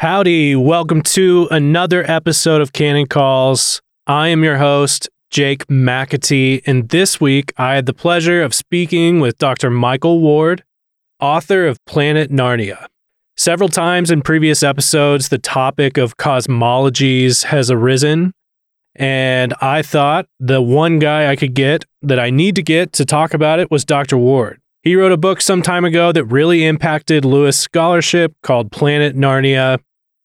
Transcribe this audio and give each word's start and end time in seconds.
Howdy, 0.00 0.56
welcome 0.56 1.02
to 1.02 1.46
another 1.50 2.10
episode 2.10 2.62
of 2.62 2.72
Canon 2.72 3.06
Calls. 3.06 3.82
I 4.06 4.28
am 4.28 4.42
your 4.42 4.56
host, 4.56 5.10
Jake 5.28 5.66
McAtee, 5.66 6.62
and 6.64 6.88
this 6.88 7.20
week 7.20 7.52
I 7.58 7.74
had 7.74 7.84
the 7.84 7.92
pleasure 7.92 8.42
of 8.42 8.54
speaking 8.54 9.20
with 9.20 9.36
Dr. 9.36 9.68
Michael 9.68 10.20
Ward, 10.20 10.64
author 11.20 11.66
of 11.66 11.84
Planet 11.84 12.30
Narnia. 12.30 12.86
Several 13.36 13.68
times 13.68 14.10
in 14.10 14.22
previous 14.22 14.62
episodes, 14.62 15.28
the 15.28 15.36
topic 15.36 15.98
of 15.98 16.16
cosmologies 16.16 17.44
has 17.44 17.70
arisen, 17.70 18.32
and 18.94 19.52
I 19.60 19.82
thought 19.82 20.24
the 20.38 20.62
one 20.62 20.98
guy 20.98 21.30
I 21.30 21.36
could 21.36 21.52
get 21.52 21.84
that 22.00 22.18
I 22.18 22.30
need 22.30 22.56
to 22.56 22.62
get 22.62 22.94
to 22.94 23.04
talk 23.04 23.34
about 23.34 23.58
it 23.58 23.70
was 23.70 23.84
Dr. 23.84 24.16
Ward. 24.16 24.62
He 24.82 24.96
wrote 24.96 25.12
a 25.12 25.18
book 25.18 25.42
some 25.42 25.60
time 25.60 25.84
ago 25.84 26.10
that 26.10 26.24
really 26.24 26.64
impacted 26.64 27.26
Lewis 27.26 27.58
scholarship 27.58 28.32
called 28.42 28.72
Planet 28.72 29.14
Narnia. 29.14 29.78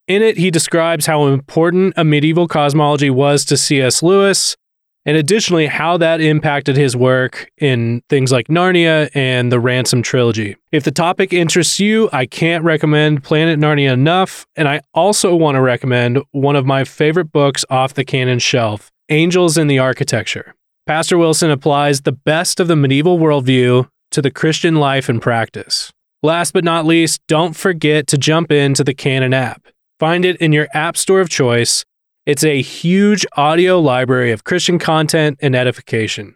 In 0.07 0.21
it, 0.21 0.37
he 0.37 0.51
describes 0.51 1.07
how 1.07 1.25
important 1.25 1.95
a 1.97 2.03
medieval 2.03 2.47
cosmology 2.47 3.09
was 3.09 3.43
to 3.45 3.57
C.S. 3.57 4.03
Lewis, 4.03 4.55
and 5.03 5.17
additionally, 5.17 5.65
how 5.65 5.97
that 5.97 6.21
impacted 6.21 6.77
his 6.77 6.95
work 6.95 7.49
in 7.57 8.03
things 8.09 8.31
like 8.31 8.47
Narnia 8.47 9.09
and 9.15 9.51
the 9.51 9.59
Ransom 9.59 10.03
trilogy. 10.03 10.57
If 10.71 10.83
the 10.83 10.91
topic 10.91 11.33
interests 11.33 11.79
you, 11.79 12.09
I 12.13 12.27
can't 12.27 12.63
recommend 12.63 13.23
Planet 13.23 13.59
Narnia 13.59 13.93
enough, 13.93 14.45
and 14.55 14.67
I 14.67 14.81
also 14.93 15.35
want 15.35 15.55
to 15.55 15.61
recommend 15.61 16.19
one 16.31 16.55
of 16.55 16.67
my 16.67 16.83
favorite 16.83 17.31
books 17.31 17.65
off 17.69 17.95
the 17.95 18.05
canon 18.05 18.39
shelf 18.39 18.91
Angels 19.09 19.57
in 19.57 19.67
the 19.67 19.79
Architecture. 19.79 20.55
Pastor 20.85 21.17
Wilson 21.17 21.49
applies 21.49 22.01
the 22.01 22.11
best 22.11 22.59
of 22.59 22.67
the 22.67 22.75
medieval 22.75 23.17
worldview 23.17 23.87
to 24.11 24.21
the 24.21 24.31
Christian 24.31 24.75
life 24.75 25.09
and 25.09 25.19
practice. 25.19 25.91
Last 26.21 26.53
but 26.53 26.63
not 26.63 26.85
least, 26.85 27.21
don't 27.27 27.55
forget 27.55 28.07
to 28.07 28.17
jump 28.17 28.51
into 28.51 28.83
the 28.83 28.93
Canon 28.93 29.33
app. 29.33 29.67
Find 29.99 30.25
it 30.25 30.35
in 30.37 30.51
your 30.51 30.67
app 30.73 30.97
store 30.97 31.21
of 31.21 31.29
choice. 31.29 31.85
It's 32.25 32.43
a 32.43 32.61
huge 32.61 33.25
audio 33.37 33.79
library 33.79 34.31
of 34.31 34.43
Christian 34.43 34.77
content 34.77 35.37
and 35.41 35.55
edification. 35.55 36.35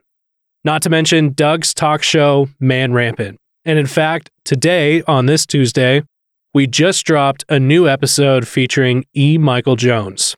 Not 0.63 0.81
to 0.83 0.89
mention 0.89 1.33
Doug's 1.33 1.73
talk 1.73 2.01
show, 2.01 2.47
Man 2.59 2.93
Rampant. 2.93 3.37
And 3.65 3.77
in 3.77 3.85
fact, 3.85 4.29
today, 4.45 5.01
on 5.03 5.25
this 5.25 5.45
Tuesday, 5.45 6.03
we 6.53 6.67
just 6.67 7.05
dropped 7.05 7.43
a 7.49 7.59
new 7.59 7.87
episode 7.87 8.47
featuring 8.47 9.05
E. 9.13 9.37
Michael 9.37 9.75
Jones. 9.75 10.35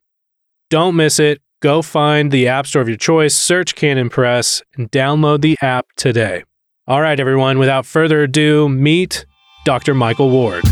Don't 0.72 0.96
miss 0.96 1.20
it. 1.20 1.42
Go 1.62 1.84
find 1.84 2.32
the 2.32 2.48
app 2.48 2.66
store 2.66 2.82
of 2.82 2.88
your 2.88 2.98
choice, 2.98 3.36
search 3.36 3.76
Canon 3.76 4.10
Press, 4.10 4.64
and 4.76 4.90
download 4.90 5.42
the 5.42 5.58
app 5.62 5.86
today. 5.96 6.44
All 6.88 7.02
right, 7.02 7.20
everyone, 7.20 7.60
without 7.60 7.86
further 7.86 8.24
ado, 8.24 8.68
meet 8.68 9.28
Dr. 9.64 9.94
Michael 9.94 10.32
Ward. 10.32 10.64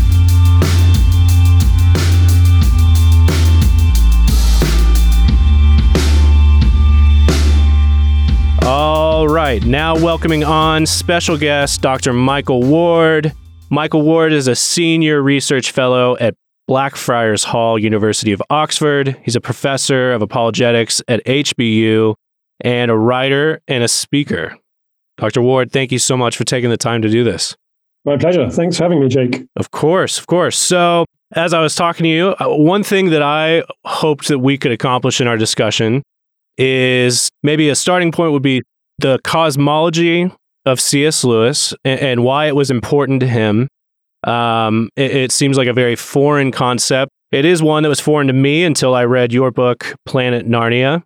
All 8.72 9.26
right, 9.26 9.60
now 9.64 9.96
welcoming 9.96 10.44
on 10.44 10.86
special 10.86 11.36
guest 11.36 11.82
Dr. 11.82 12.12
Michael 12.12 12.62
Ward. 12.62 13.32
Michael 13.68 14.02
Ward 14.02 14.32
is 14.32 14.46
a 14.46 14.54
senior 14.54 15.20
research 15.20 15.72
fellow 15.72 16.16
at 16.18 16.36
Blackfriars 16.68 17.42
Hall, 17.42 17.76
University 17.76 18.30
of 18.30 18.40
Oxford. 18.48 19.16
He's 19.24 19.34
a 19.34 19.40
professor 19.40 20.12
of 20.12 20.22
apologetics 20.22 21.02
at 21.08 21.20
HBU 21.24 22.14
and 22.60 22.92
a 22.92 22.96
writer 22.96 23.60
and 23.66 23.82
a 23.82 23.88
speaker. 23.88 24.56
Dr. 25.16 25.42
Ward, 25.42 25.72
thank 25.72 25.90
you 25.90 25.98
so 25.98 26.16
much 26.16 26.36
for 26.36 26.44
taking 26.44 26.70
the 26.70 26.76
time 26.76 27.02
to 27.02 27.08
do 27.08 27.24
this. 27.24 27.56
My 28.04 28.16
pleasure. 28.18 28.48
Thanks 28.50 28.76
for 28.76 28.84
having 28.84 29.00
me, 29.00 29.08
Jake. 29.08 29.48
Of 29.56 29.72
course, 29.72 30.16
of 30.16 30.28
course. 30.28 30.56
So, 30.56 31.06
as 31.32 31.52
I 31.52 31.60
was 31.60 31.74
talking 31.74 32.04
to 32.04 32.08
you, 32.08 32.36
uh, 32.38 32.46
one 32.46 32.84
thing 32.84 33.10
that 33.10 33.20
I 33.20 33.64
hoped 33.84 34.28
that 34.28 34.38
we 34.38 34.56
could 34.56 34.70
accomplish 34.70 35.20
in 35.20 35.26
our 35.26 35.36
discussion 35.36 36.04
is 36.60 37.30
maybe 37.42 37.70
a 37.70 37.74
starting 37.74 38.12
point 38.12 38.32
would 38.32 38.42
be 38.42 38.62
the 38.98 39.18
cosmology 39.24 40.30
of 40.66 40.78
C.S. 40.78 41.24
Lewis 41.24 41.72
and, 41.86 41.98
and 42.00 42.24
why 42.24 42.46
it 42.46 42.54
was 42.54 42.70
important 42.70 43.20
to 43.20 43.26
him. 43.26 43.66
Um, 44.24 44.90
it, 44.94 45.10
it 45.16 45.32
seems 45.32 45.56
like 45.56 45.68
a 45.68 45.72
very 45.72 45.96
foreign 45.96 46.52
concept. 46.52 47.10
It 47.32 47.46
is 47.46 47.62
one 47.62 47.82
that 47.84 47.88
was 47.88 48.00
foreign 48.00 48.26
to 48.26 48.34
me 48.34 48.62
until 48.64 48.94
I 48.94 49.06
read 49.06 49.32
your 49.32 49.50
book, 49.50 49.94
Planet 50.04 50.46
Narnia. 50.46 51.02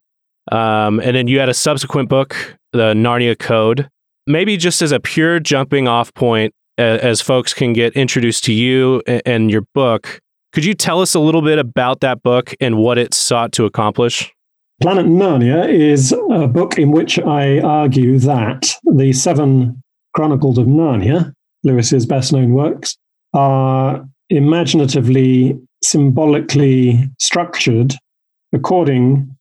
Um, 0.51 0.99
and 0.99 1.15
then 1.15 1.29
you 1.29 1.39
had 1.39 1.49
a 1.49 1.55
subsequent 1.55 2.09
book, 2.09 2.57
The 2.73 2.93
Narnia 2.93 3.39
Code. 3.39 3.89
Maybe 4.27 4.57
just 4.57 4.83
as 4.83 4.91
a 4.91 4.99
pure 4.99 5.39
jumping 5.39 5.87
off 5.87 6.13
point, 6.15 6.53
as, 6.79 7.01
as 7.01 7.21
folks 7.21 7.55
can 7.55 7.73
get 7.75 7.93
introduced 7.93 8.43
to 8.45 8.53
you 8.53 9.03
and, 9.07 9.23
and 9.25 9.51
your 9.53 9.63
book, 9.73 10.19
could 10.53 10.65
you 10.65 10.75
tell 10.75 11.01
us 11.01 11.15
a 11.15 11.21
little 11.21 11.43
bit 11.43 11.61
about 11.61 12.01
that 12.01 12.25
book 12.25 12.55
and 12.61 12.77
what 12.77 12.99
it 12.99 13.15
sought 13.15 13.53
to 13.53 13.67
accomplish? 13.67 14.34
Planet 14.81 15.07
Narnia 15.07 15.69
is 15.69 16.13
a 16.31 16.49
book 16.49 16.79
in 16.79 16.91
which 16.91 17.19
I 17.21 17.61
argue 17.61 18.19
that 18.19 18.77
the 18.85 19.13
seven 19.13 19.81
Chronicles 20.15 20.59
of 20.59 20.67
Narnia, 20.67 21.33
Lewis's 21.63 22.07
best 22.07 22.33
known 22.33 22.53
works, 22.53 22.97
are 23.33 24.05
imaginatively, 24.31 25.59
symbolically 25.83 27.09
structured 27.21 27.95
according 28.53 29.35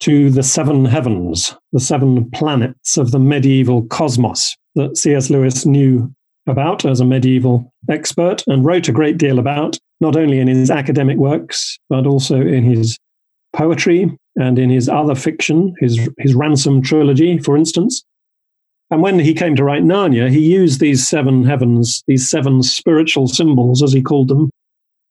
to 0.00 0.30
the 0.30 0.42
seven 0.42 0.84
heavens, 0.86 1.54
the 1.72 1.80
seven 1.80 2.30
planets 2.30 2.96
of 2.96 3.10
the 3.10 3.18
medieval 3.18 3.82
cosmos 3.86 4.56
that 4.74 4.96
C.S. 4.96 5.30
Lewis 5.30 5.66
knew 5.66 6.12
about 6.46 6.84
as 6.84 7.00
a 7.00 7.04
medieval 7.04 7.72
expert 7.90 8.42
and 8.46 8.64
wrote 8.64 8.88
a 8.88 8.92
great 8.92 9.18
deal 9.18 9.38
about, 9.38 9.78
not 10.00 10.16
only 10.16 10.38
in 10.38 10.48
his 10.48 10.70
academic 10.70 11.18
works, 11.18 11.78
but 11.88 12.06
also 12.06 12.40
in 12.40 12.64
his 12.64 12.98
poetry 13.54 14.16
and 14.36 14.58
in 14.58 14.70
his 14.70 14.88
other 14.88 15.14
fiction, 15.14 15.74
his, 15.80 16.08
his 16.18 16.34
Ransom 16.34 16.82
trilogy, 16.82 17.38
for 17.38 17.56
instance. 17.56 18.04
And 18.90 19.02
when 19.02 19.18
he 19.18 19.34
came 19.34 19.56
to 19.56 19.64
write 19.64 19.82
Narnia, 19.82 20.30
he 20.30 20.38
used 20.38 20.78
these 20.78 21.06
seven 21.06 21.44
heavens, 21.44 22.02
these 22.06 22.30
seven 22.30 22.62
spiritual 22.62 23.26
symbols, 23.26 23.82
as 23.82 23.92
he 23.92 24.02
called 24.02 24.28
them, 24.28 24.50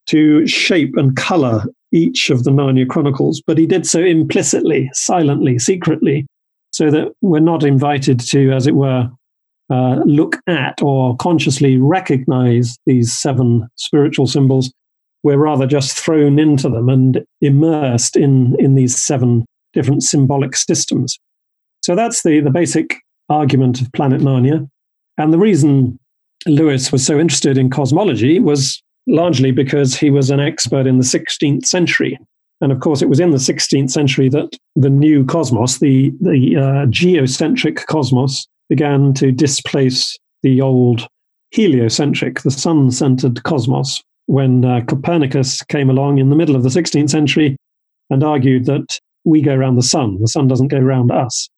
to 0.07 0.45
shape 0.47 0.95
and 0.95 1.15
color 1.15 1.65
each 1.91 2.29
of 2.29 2.43
the 2.43 2.51
Narnia 2.51 2.87
Chronicles. 2.87 3.41
But 3.45 3.57
he 3.57 3.65
did 3.65 3.85
so 3.85 3.99
implicitly, 3.99 4.89
silently, 4.93 5.59
secretly, 5.59 6.25
so 6.71 6.91
that 6.91 7.13
we're 7.21 7.39
not 7.39 7.63
invited 7.63 8.19
to, 8.19 8.51
as 8.51 8.67
it 8.67 8.75
were, 8.75 9.09
uh, 9.69 9.95
look 10.05 10.37
at 10.47 10.81
or 10.81 11.15
consciously 11.17 11.77
recognize 11.77 12.77
these 12.85 13.17
seven 13.17 13.67
spiritual 13.75 14.27
symbols 14.27 14.71
we're 15.25 15.37
rather 15.37 15.65
just 15.65 15.97
thrown 15.97 16.37
into 16.37 16.69
them 16.69 16.87
and 16.87 17.25
immersed 17.41 18.15
in, 18.15 18.55
in 18.59 18.75
these 18.75 18.95
seven 18.95 19.43
different 19.73 20.03
symbolic 20.03 20.55
systems. 20.55 21.17
So 21.81 21.95
that's 21.95 22.21
the, 22.21 22.41
the 22.41 22.51
basic 22.51 23.01
argument 23.27 23.81
of 23.81 23.91
Planet 23.93 24.21
Narnia. 24.21 24.69
And 25.17 25.33
the 25.33 25.39
reason 25.39 25.97
Lewis 26.45 26.91
was 26.91 27.03
so 27.03 27.19
interested 27.19 27.57
in 27.57 27.71
cosmology 27.71 28.39
was 28.39 28.83
largely 29.07 29.51
because 29.51 29.95
he 29.95 30.11
was 30.11 30.29
an 30.29 30.39
expert 30.39 30.85
in 30.85 30.99
the 30.99 31.03
16th 31.03 31.65
century. 31.65 32.19
And 32.61 32.71
of 32.71 32.79
course, 32.79 33.01
it 33.01 33.09
was 33.09 33.19
in 33.19 33.31
the 33.31 33.37
16th 33.37 33.89
century 33.89 34.29
that 34.29 34.55
the 34.75 34.91
new 34.91 35.25
cosmos, 35.25 35.79
the, 35.79 36.13
the 36.21 36.55
uh, 36.55 36.85
geocentric 36.91 37.87
cosmos, 37.87 38.47
began 38.69 39.15
to 39.15 39.31
displace 39.31 40.19
the 40.43 40.61
old 40.61 41.07
heliocentric, 41.49 42.41
the 42.41 42.51
sun 42.51 42.91
centered 42.91 43.41
cosmos 43.41 44.03
when 44.27 44.65
uh, 44.65 44.81
Copernicus 44.87 45.61
came 45.63 45.89
along 45.89 46.17
in 46.17 46.29
the 46.29 46.35
middle 46.35 46.55
of 46.55 46.63
the 46.63 46.69
16th 46.69 47.09
century 47.09 47.55
and 48.09 48.23
argued 48.23 48.65
that 48.65 48.99
we 49.23 49.41
go 49.41 49.53
around 49.53 49.75
the 49.75 49.83
sun, 49.83 50.19
the 50.21 50.27
sun 50.27 50.47
doesn't 50.47 50.67
go 50.69 50.77
around 50.77 51.11
us. 51.11 51.49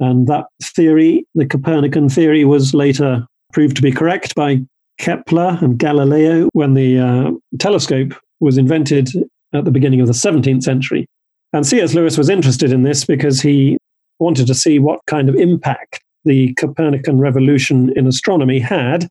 And 0.00 0.26
that 0.28 0.46
theory, 0.62 1.24
the 1.34 1.46
Copernican 1.46 2.08
theory, 2.08 2.44
was 2.44 2.74
later 2.74 3.26
proved 3.52 3.76
to 3.76 3.82
be 3.82 3.90
correct 3.90 4.34
by 4.34 4.60
Kepler 4.98 5.58
and 5.60 5.78
Galileo 5.78 6.48
when 6.52 6.74
the 6.74 6.98
uh, 6.98 7.30
telescope 7.58 8.14
was 8.40 8.58
invented 8.58 9.10
at 9.52 9.64
the 9.64 9.70
beginning 9.70 10.00
of 10.00 10.06
the 10.06 10.12
17th 10.12 10.62
century. 10.62 11.06
And 11.52 11.66
C.S. 11.66 11.94
Lewis 11.94 12.18
was 12.18 12.28
interested 12.28 12.72
in 12.72 12.82
this 12.82 13.04
because 13.04 13.40
he 13.40 13.78
wanted 14.18 14.46
to 14.48 14.54
see 14.54 14.78
what 14.78 15.00
kind 15.06 15.28
of 15.28 15.34
impact 15.36 16.00
the 16.24 16.52
Copernican 16.54 17.18
revolution 17.18 17.92
in 17.96 18.06
astronomy 18.06 18.58
had 18.58 19.08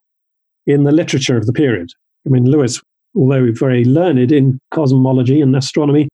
in 0.67 0.83
the 0.83 0.91
literature 0.91 1.37
of 1.37 1.45
the 1.45 1.53
period. 1.53 1.89
I 2.25 2.29
mean, 2.29 2.45
Lewis, 2.45 2.81
although 3.15 3.51
very 3.51 3.85
learned 3.85 4.31
in 4.31 4.59
cosmology 4.71 5.41
and 5.41 5.55
astronomy, 5.55 6.07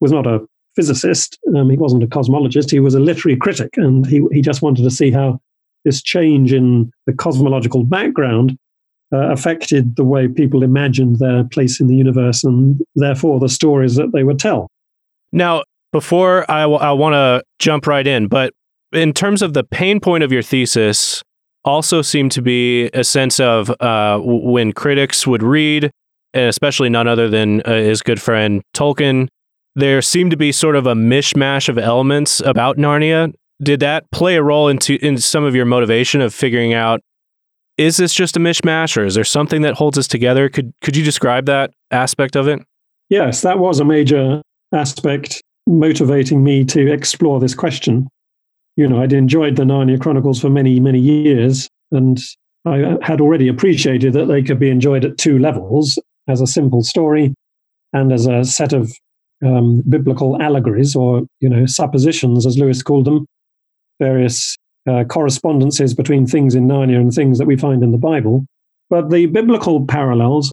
was 0.00 0.12
not 0.12 0.26
a 0.26 0.40
physicist. 0.76 1.38
Um, 1.54 1.70
he 1.70 1.76
wasn't 1.76 2.02
a 2.02 2.06
cosmologist. 2.06 2.70
He 2.70 2.80
was 2.80 2.94
a 2.94 3.00
literary 3.00 3.36
critic, 3.36 3.70
and 3.76 4.06
he 4.06 4.22
he 4.32 4.40
just 4.40 4.62
wanted 4.62 4.82
to 4.82 4.90
see 4.90 5.10
how 5.10 5.40
this 5.84 6.02
change 6.02 6.52
in 6.52 6.90
the 7.06 7.12
cosmological 7.12 7.84
background 7.84 8.56
uh, 9.12 9.30
affected 9.32 9.96
the 9.96 10.04
way 10.04 10.28
people 10.28 10.62
imagined 10.62 11.18
their 11.18 11.44
place 11.44 11.80
in 11.80 11.86
the 11.86 11.96
universe, 11.96 12.44
and 12.44 12.80
therefore 12.94 13.40
the 13.40 13.48
stories 13.48 13.96
that 13.96 14.12
they 14.12 14.24
would 14.24 14.38
tell. 14.38 14.68
Now, 15.32 15.64
before 15.92 16.50
I, 16.50 16.62
w- 16.62 16.80
I 16.80 16.92
want 16.92 17.14
to 17.14 17.42
jump 17.58 17.86
right 17.86 18.06
in, 18.06 18.28
but 18.28 18.52
in 18.92 19.12
terms 19.12 19.42
of 19.42 19.54
the 19.54 19.64
pain 19.64 20.00
point 20.00 20.22
of 20.22 20.32
your 20.32 20.42
thesis, 20.42 21.22
also 21.64 22.02
seemed 22.02 22.32
to 22.32 22.42
be 22.42 22.86
a 22.94 23.04
sense 23.04 23.38
of 23.38 23.70
uh, 23.80 24.18
when 24.22 24.72
critics 24.72 25.26
would 25.26 25.42
read 25.42 25.90
especially 26.34 26.88
none 26.88 27.08
other 27.08 27.28
than 27.28 27.62
uh, 27.62 27.74
his 27.74 28.02
good 28.02 28.20
friend 28.20 28.62
Tolkien, 28.74 29.28
there 29.74 30.02
seemed 30.02 30.30
to 30.30 30.36
be 30.36 30.52
sort 30.52 30.76
of 30.76 30.86
a 30.86 30.94
mishmash 30.94 31.68
of 31.68 31.78
elements 31.78 32.40
about 32.40 32.76
Narnia. 32.76 33.32
Did 33.62 33.80
that 33.80 34.10
play 34.10 34.36
a 34.36 34.42
role 34.42 34.68
into 34.68 34.94
in 35.04 35.18
some 35.18 35.44
of 35.44 35.54
your 35.54 35.64
motivation 35.64 36.20
of 36.20 36.34
figuring 36.34 36.74
out 36.74 37.00
is 37.76 37.96
this 37.96 38.12
just 38.12 38.36
a 38.36 38.40
mishmash 38.40 38.96
or 38.96 39.06
is 39.06 39.14
there 39.14 39.24
something 39.24 39.62
that 39.62 39.74
holds 39.74 39.96
us 39.96 40.06
together? 40.06 40.48
Could 40.48 40.72
could 40.82 40.96
you 40.96 41.04
describe 41.04 41.46
that 41.46 41.72
aspect 41.90 42.36
of 42.36 42.46
it? 42.46 42.60
Yes, 43.08 43.40
that 43.40 43.58
was 43.58 43.80
a 43.80 43.84
major 43.84 44.42
aspect 44.74 45.42
motivating 45.66 46.44
me 46.44 46.64
to 46.66 46.92
explore 46.92 47.40
this 47.40 47.54
question. 47.54 48.08
You 48.76 48.86
know, 48.86 49.02
I'd 49.02 49.12
enjoyed 49.12 49.56
the 49.56 49.64
Narnia 49.64 50.00
Chronicles 50.00 50.40
for 50.40 50.50
many, 50.50 50.78
many 50.78 51.00
years, 51.00 51.68
and 51.90 52.18
I 52.66 52.96
had 53.02 53.20
already 53.20 53.48
appreciated 53.48 54.12
that 54.12 54.26
they 54.26 54.42
could 54.42 54.58
be 54.58 54.70
enjoyed 54.70 55.04
at 55.04 55.18
two 55.18 55.38
levels 55.38 55.98
as 56.30 56.40
a 56.40 56.46
simple 56.46 56.82
story 56.82 57.34
and 57.92 58.12
as 58.12 58.26
a 58.26 58.44
set 58.44 58.72
of 58.72 58.92
um, 59.44 59.82
biblical 59.88 60.40
allegories 60.40 60.94
or, 60.94 61.22
you 61.40 61.48
know, 61.48 61.66
suppositions, 61.66 62.46
as 62.46 62.58
Lewis 62.58 62.82
called 62.82 63.06
them, 63.06 63.26
various 63.98 64.56
uh, 64.88 65.04
correspondences 65.04 65.94
between 65.94 66.26
things 66.26 66.54
in 66.54 66.68
Narnia 66.68 66.96
and 66.96 67.12
things 67.12 67.38
that 67.38 67.46
we 67.46 67.56
find 67.56 67.82
in 67.82 67.92
the 67.92 67.98
Bible. 67.98 68.46
But 68.88 69.10
the 69.10 69.26
biblical 69.26 69.86
parallels 69.86 70.50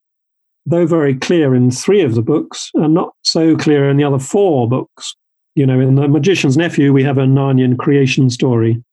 though 0.67 0.85
very 0.85 1.15
clear 1.15 1.55
in 1.55 1.71
three 1.71 2.01
of 2.01 2.13
the 2.13 2.21
books, 2.21 2.69
are 2.75 2.89
not 2.89 3.13
so 3.23 3.55
clear 3.55 3.89
in 3.89 3.97
the 3.97 4.03
other 4.03 4.19
four 4.19 4.67
books. 4.67 5.15
You 5.55 5.65
know, 5.65 5.79
in 5.79 5.95
The 5.95 6.07
Magician's 6.07 6.57
Nephew, 6.57 6.93
we 6.93 7.03
have 7.03 7.17
a 7.17 7.21
Narnian 7.21 7.77
creation 7.77 8.29
story. 8.29 8.83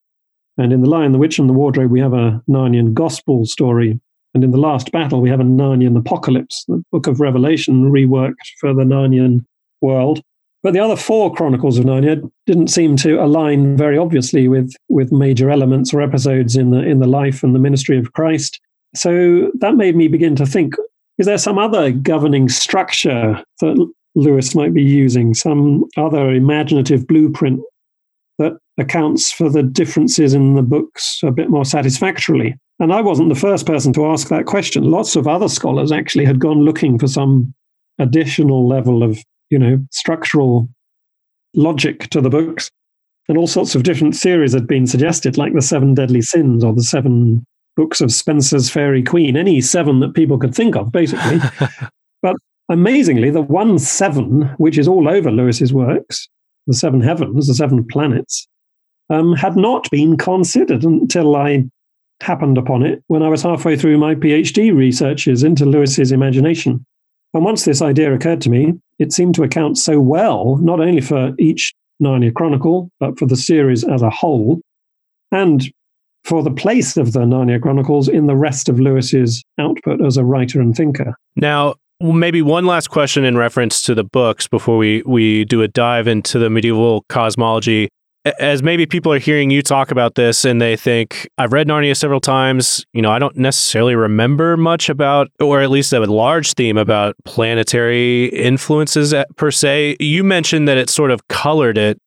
And 0.56 0.72
in 0.72 0.82
The 0.82 0.88
Lion, 0.88 1.10
the 1.10 1.18
Witch, 1.18 1.38
and 1.38 1.48
the 1.48 1.52
Wardrobe, 1.52 1.90
we 1.90 2.00
have 2.00 2.14
a 2.14 2.40
Narnian 2.48 2.94
gospel 2.94 3.44
story. 3.44 4.00
And 4.34 4.42
in 4.42 4.50
The 4.50 4.58
Last 4.58 4.90
Battle, 4.90 5.20
we 5.20 5.30
have 5.30 5.40
a 5.40 5.44
Narnian 5.44 5.96
apocalypse, 5.96 6.64
the 6.66 6.82
book 6.90 7.06
of 7.06 7.20
Revelation 7.20 7.90
reworked 7.90 8.34
for 8.60 8.74
the 8.74 8.82
Narnian 8.82 9.44
world. 9.80 10.20
But 10.64 10.72
the 10.72 10.80
other 10.80 10.96
four 10.96 11.32
Chronicles 11.32 11.78
of 11.78 11.84
Narnia 11.84 12.28
didn't 12.46 12.68
seem 12.68 12.96
to 12.96 13.22
align 13.22 13.76
very 13.76 13.98
obviously 13.98 14.48
with, 14.48 14.72
with 14.88 15.12
major 15.12 15.50
elements 15.50 15.92
or 15.92 16.00
episodes 16.00 16.56
in 16.56 16.70
the, 16.70 16.80
in 16.80 16.98
the 16.98 17.06
life 17.06 17.42
and 17.42 17.54
the 17.54 17.58
ministry 17.58 17.98
of 17.98 18.12
Christ. 18.14 18.60
So 18.96 19.50
that 19.60 19.76
made 19.76 19.94
me 19.94 20.08
begin 20.08 20.36
to 20.36 20.46
think 20.46 20.74
is 21.18 21.26
there 21.26 21.38
some 21.38 21.58
other 21.58 21.92
governing 21.92 22.48
structure 22.48 23.40
that 23.60 23.92
Lewis 24.16 24.54
might 24.54 24.74
be 24.74 24.82
using, 24.82 25.32
some 25.32 25.84
other 25.96 26.30
imaginative 26.30 27.06
blueprint 27.06 27.60
that 28.38 28.58
accounts 28.78 29.30
for 29.30 29.48
the 29.48 29.62
differences 29.62 30.34
in 30.34 30.54
the 30.56 30.62
books 30.62 31.20
a 31.22 31.30
bit 31.30 31.50
more 31.50 31.64
satisfactorily? 31.64 32.56
And 32.80 32.92
I 32.92 33.00
wasn't 33.00 33.28
the 33.28 33.34
first 33.34 33.66
person 33.66 33.92
to 33.92 34.06
ask 34.06 34.28
that 34.28 34.46
question. 34.46 34.90
Lots 34.90 35.16
of 35.16 35.28
other 35.28 35.48
scholars 35.48 35.92
actually 35.92 36.24
had 36.24 36.40
gone 36.40 36.60
looking 36.60 36.98
for 36.98 37.06
some 37.06 37.54
additional 37.98 38.66
level 38.66 39.02
of, 39.02 39.18
you 39.50 39.58
know, 39.58 39.78
structural 39.90 40.68
logic 41.54 42.10
to 42.10 42.20
the 42.20 42.30
books. 42.30 42.70
And 43.28 43.38
all 43.38 43.46
sorts 43.46 43.74
of 43.74 43.84
different 43.84 44.14
theories 44.14 44.52
had 44.52 44.66
been 44.66 44.86
suggested, 44.86 45.38
like 45.38 45.54
the 45.54 45.62
seven 45.62 45.94
deadly 45.94 46.20
sins 46.20 46.64
or 46.64 46.74
the 46.74 46.82
seven 46.82 47.46
books 47.76 48.00
of 48.00 48.12
Spenser's 48.12 48.68
Faerie 48.68 49.02
Queene, 49.02 49.36
any 49.36 49.60
seven 49.60 50.00
that 50.00 50.14
people 50.14 50.38
could 50.38 50.54
think 50.54 50.76
of, 50.76 50.92
basically. 50.92 51.38
but 52.22 52.36
amazingly, 52.68 53.30
the 53.30 53.40
one 53.40 53.78
seven, 53.78 54.42
which 54.58 54.78
is 54.78 54.88
all 54.88 55.08
over 55.08 55.30
Lewis's 55.30 55.72
works, 55.72 56.28
the 56.66 56.74
seven 56.74 57.00
heavens, 57.00 57.46
the 57.46 57.54
seven 57.54 57.84
planets, 57.86 58.46
um, 59.10 59.34
had 59.34 59.56
not 59.56 59.90
been 59.90 60.16
considered 60.16 60.82
until 60.84 61.36
I 61.36 61.64
happened 62.24 62.58
upon 62.58 62.82
it 62.82 63.02
when 63.06 63.22
I 63.22 63.28
was 63.28 63.42
halfway 63.42 63.76
through 63.76 63.98
my 63.98 64.14
PhD 64.14 64.74
researches 64.74 65.42
into 65.42 65.66
Lewis's 65.66 66.10
imagination. 66.10 66.84
And 67.34 67.44
once 67.44 67.64
this 67.64 67.82
idea 67.82 68.14
occurred 68.14 68.40
to 68.42 68.50
me, 68.50 68.74
it 68.98 69.12
seemed 69.12 69.34
to 69.34 69.42
account 69.42 69.76
so 69.76 70.00
well, 70.00 70.56
not 70.56 70.80
only 70.80 71.00
for 71.00 71.32
each 71.38 71.74
Narnia 72.02 72.32
Chronicle, 72.32 72.90
but 73.00 73.18
for 73.18 73.26
the 73.26 73.36
series 73.36 73.84
as 73.84 74.02
a 74.02 74.10
whole, 74.10 74.60
and 75.30 75.70
for 76.24 76.42
the 76.42 76.50
place 76.50 76.96
of 76.96 77.12
the 77.12 77.20
Narnia 77.20 77.60
Chronicles 77.60 78.08
in 78.08 78.26
the 78.26 78.36
rest 78.36 78.68
of 78.68 78.80
Lewis's 78.80 79.44
output 79.58 80.04
as 80.04 80.16
a 80.16 80.24
writer 80.24 80.60
and 80.60 80.74
thinker. 80.74 81.14
Now, 81.36 81.74
maybe 82.00 82.40
one 82.40 82.66
last 82.66 82.88
question 82.88 83.24
in 83.24 83.36
reference 83.36 83.82
to 83.82 83.94
the 83.94 84.04
books 84.04 84.48
before 84.48 84.78
we, 84.78 85.02
we 85.04 85.44
do 85.44 85.62
a 85.62 85.68
dive 85.68 86.08
into 86.08 86.38
the 86.38 86.48
medieval 86.48 87.04
cosmology. 87.08 87.88
As 88.38 88.62
maybe 88.62 88.86
people 88.86 89.12
are 89.12 89.18
hearing 89.18 89.50
you 89.50 89.60
talk 89.60 89.90
about 89.90 90.14
this 90.14 90.46
and 90.46 90.60
they 90.60 90.76
think, 90.76 91.28
I've 91.36 91.52
read 91.52 91.68
Narnia 91.68 91.94
several 91.94 92.20
times, 92.20 92.86
you 92.94 93.02
know, 93.02 93.10
I 93.10 93.18
don't 93.18 93.36
necessarily 93.36 93.94
remember 93.94 94.56
much 94.56 94.88
about, 94.88 95.28
or 95.40 95.60
at 95.60 95.70
least 95.70 95.92
a 95.92 96.00
large 96.00 96.54
theme 96.54 96.78
about 96.78 97.16
planetary 97.26 98.26
influences 98.26 99.12
per 99.36 99.50
se. 99.50 99.96
You 100.00 100.24
mentioned 100.24 100.66
that 100.68 100.78
it 100.78 100.88
sort 100.88 101.10
of 101.10 101.28
colored 101.28 101.76
it. 101.76 101.98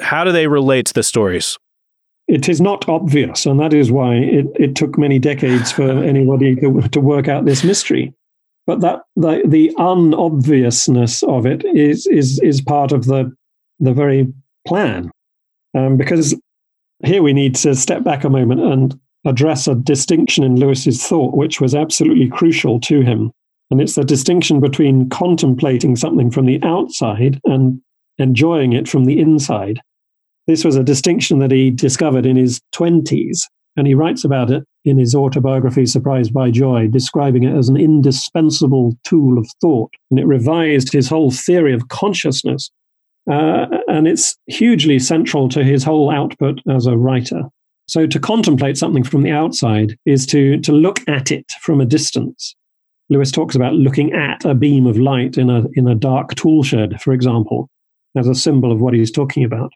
How 0.00 0.24
do 0.24 0.32
they 0.32 0.46
relate 0.46 0.86
to 0.86 0.94
the 0.94 1.02
stories? 1.02 1.58
it 2.28 2.48
is 2.48 2.60
not 2.60 2.88
obvious, 2.88 3.46
and 3.46 3.60
that 3.60 3.72
is 3.72 3.92
why 3.92 4.16
it, 4.16 4.46
it 4.56 4.74
took 4.74 4.98
many 4.98 5.18
decades 5.18 5.70
for 5.70 5.82
anybody 6.04 6.56
to, 6.56 6.80
to 6.88 7.00
work 7.00 7.28
out 7.28 7.44
this 7.44 7.64
mystery. 7.64 8.12
But 8.66 8.80
that 8.80 9.02
the, 9.14 9.42
the 9.46 9.72
unobviousness 9.78 11.22
of 11.22 11.46
it 11.46 11.64
is 11.64 12.06
is 12.08 12.40
is 12.40 12.60
part 12.60 12.90
of 12.90 13.04
the 13.04 13.32
the 13.78 13.92
very 13.92 14.32
plan, 14.66 15.10
um, 15.76 15.96
because 15.96 16.34
here 17.04 17.22
we 17.22 17.32
need 17.32 17.54
to 17.56 17.74
step 17.74 18.02
back 18.02 18.24
a 18.24 18.30
moment 18.30 18.60
and 18.60 18.98
address 19.24 19.66
a 19.66 19.74
distinction 19.74 20.44
in 20.44 20.56
Lewis's 20.56 21.06
thought, 21.06 21.36
which 21.36 21.60
was 21.60 21.74
absolutely 21.74 22.28
crucial 22.28 22.80
to 22.80 23.02
him, 23.02 23.32
and 23.70 23.80
it's 23.80 23.94
the 23.94 24.04
distinction 24.04 24.60
between 24.60 25.08
contemplating 25.08 25.96
something 25.96 26.30
from 26.30 26.46
the 26.46 26.62
outside 26.62 27.40
and 27.44 27.80
enjoying 28.18 28.72
it 28.72 28.88
from 28.88 29.04
the 29.04 29.20
inside. 29.20 29.80
This 30.46 30.64
was 30.64 30.76
a 30.76 30.84
distinction 30.84 31.40
that 31.40 31.50
he 31.50 31.70
discovered 31.70 32.24
in 32.24 32.36
his 32.36 32.60
20s, 32.74 33.42
and 33.76 33.86
he 33.86 33.94
writes 33.94 34.24
about 34.24 34.50
it 34.50 34.64
in 34.84 34.96
his 34.98 35.14
autobiography, 35.14 35.84
Surprised 35.84 36.32
by 36.32 36.50
Joy, 36.50 36.86
describing 36.86 37.44
it 37.44 37.56
as 37.56 37.68
an 37.68 37.76
indispensable 37.76 38.96
tool 39.04 39.38
of 39.38 39.48
thought. 39.60 39.90
And 40.10 40.20
it 40.20 40.26
revised 40.26 40.92
his 40.92 41.08
whole 41.08 41.32
theory 41.32 41.74
of 41.74 41.88
consciousness. 41.88 42.70
Uh, 43.30 43.66
and 43.88 44.06
it's 44.06 44.36
hugely 44.46 44.98
central 44.98 45.48
to 45.48 45.64
his 45.64 45.82
whole 45.82 46.10
output 46.10 46.60
as 46.70 46.86
a 46.86 46.96
writer. 46.96 47.42
So 47.88 48.06
to 48.06 48.18
contemplate 48.18 48.76
something 48.76 49.04
from 49.04 49.22
the 49.22 49.30
outside 49.30 49.96
is 50.06 50.26
to, 50.26 50.60
to 50.60 50.72
look 50.72 51.06
at 51.08 51.30
it 51.30 51.50
from 51.60 51.80
a 51.80 51.86
distance. 51.86 52.54
Lewis 53.08 53.30
talks 53.30 53.54
about 53.54 53.74
looking 53.74 54.12
at 54.12 54.44
a 54.44 54.54
beam 54.54 54.86
of 54.86 54.98
light 54.98 55.38
in 55.38 55.50
a, 55.50 55.64
in 55.74 55.86
a 55.86 55.94
dark 55.94 56.34
tool 56.34 56.62
shed, 56.62 57.00
for 57.00 57.12
example, 57.12 57.68
as 58.16 58.26
a 58.26 58.34
symbol 58.34 58.72
of 58.72 58.80
what 58.80 58.94
he's 58.94 59.12
talking 59.12 59.44
about. 59.44 59.70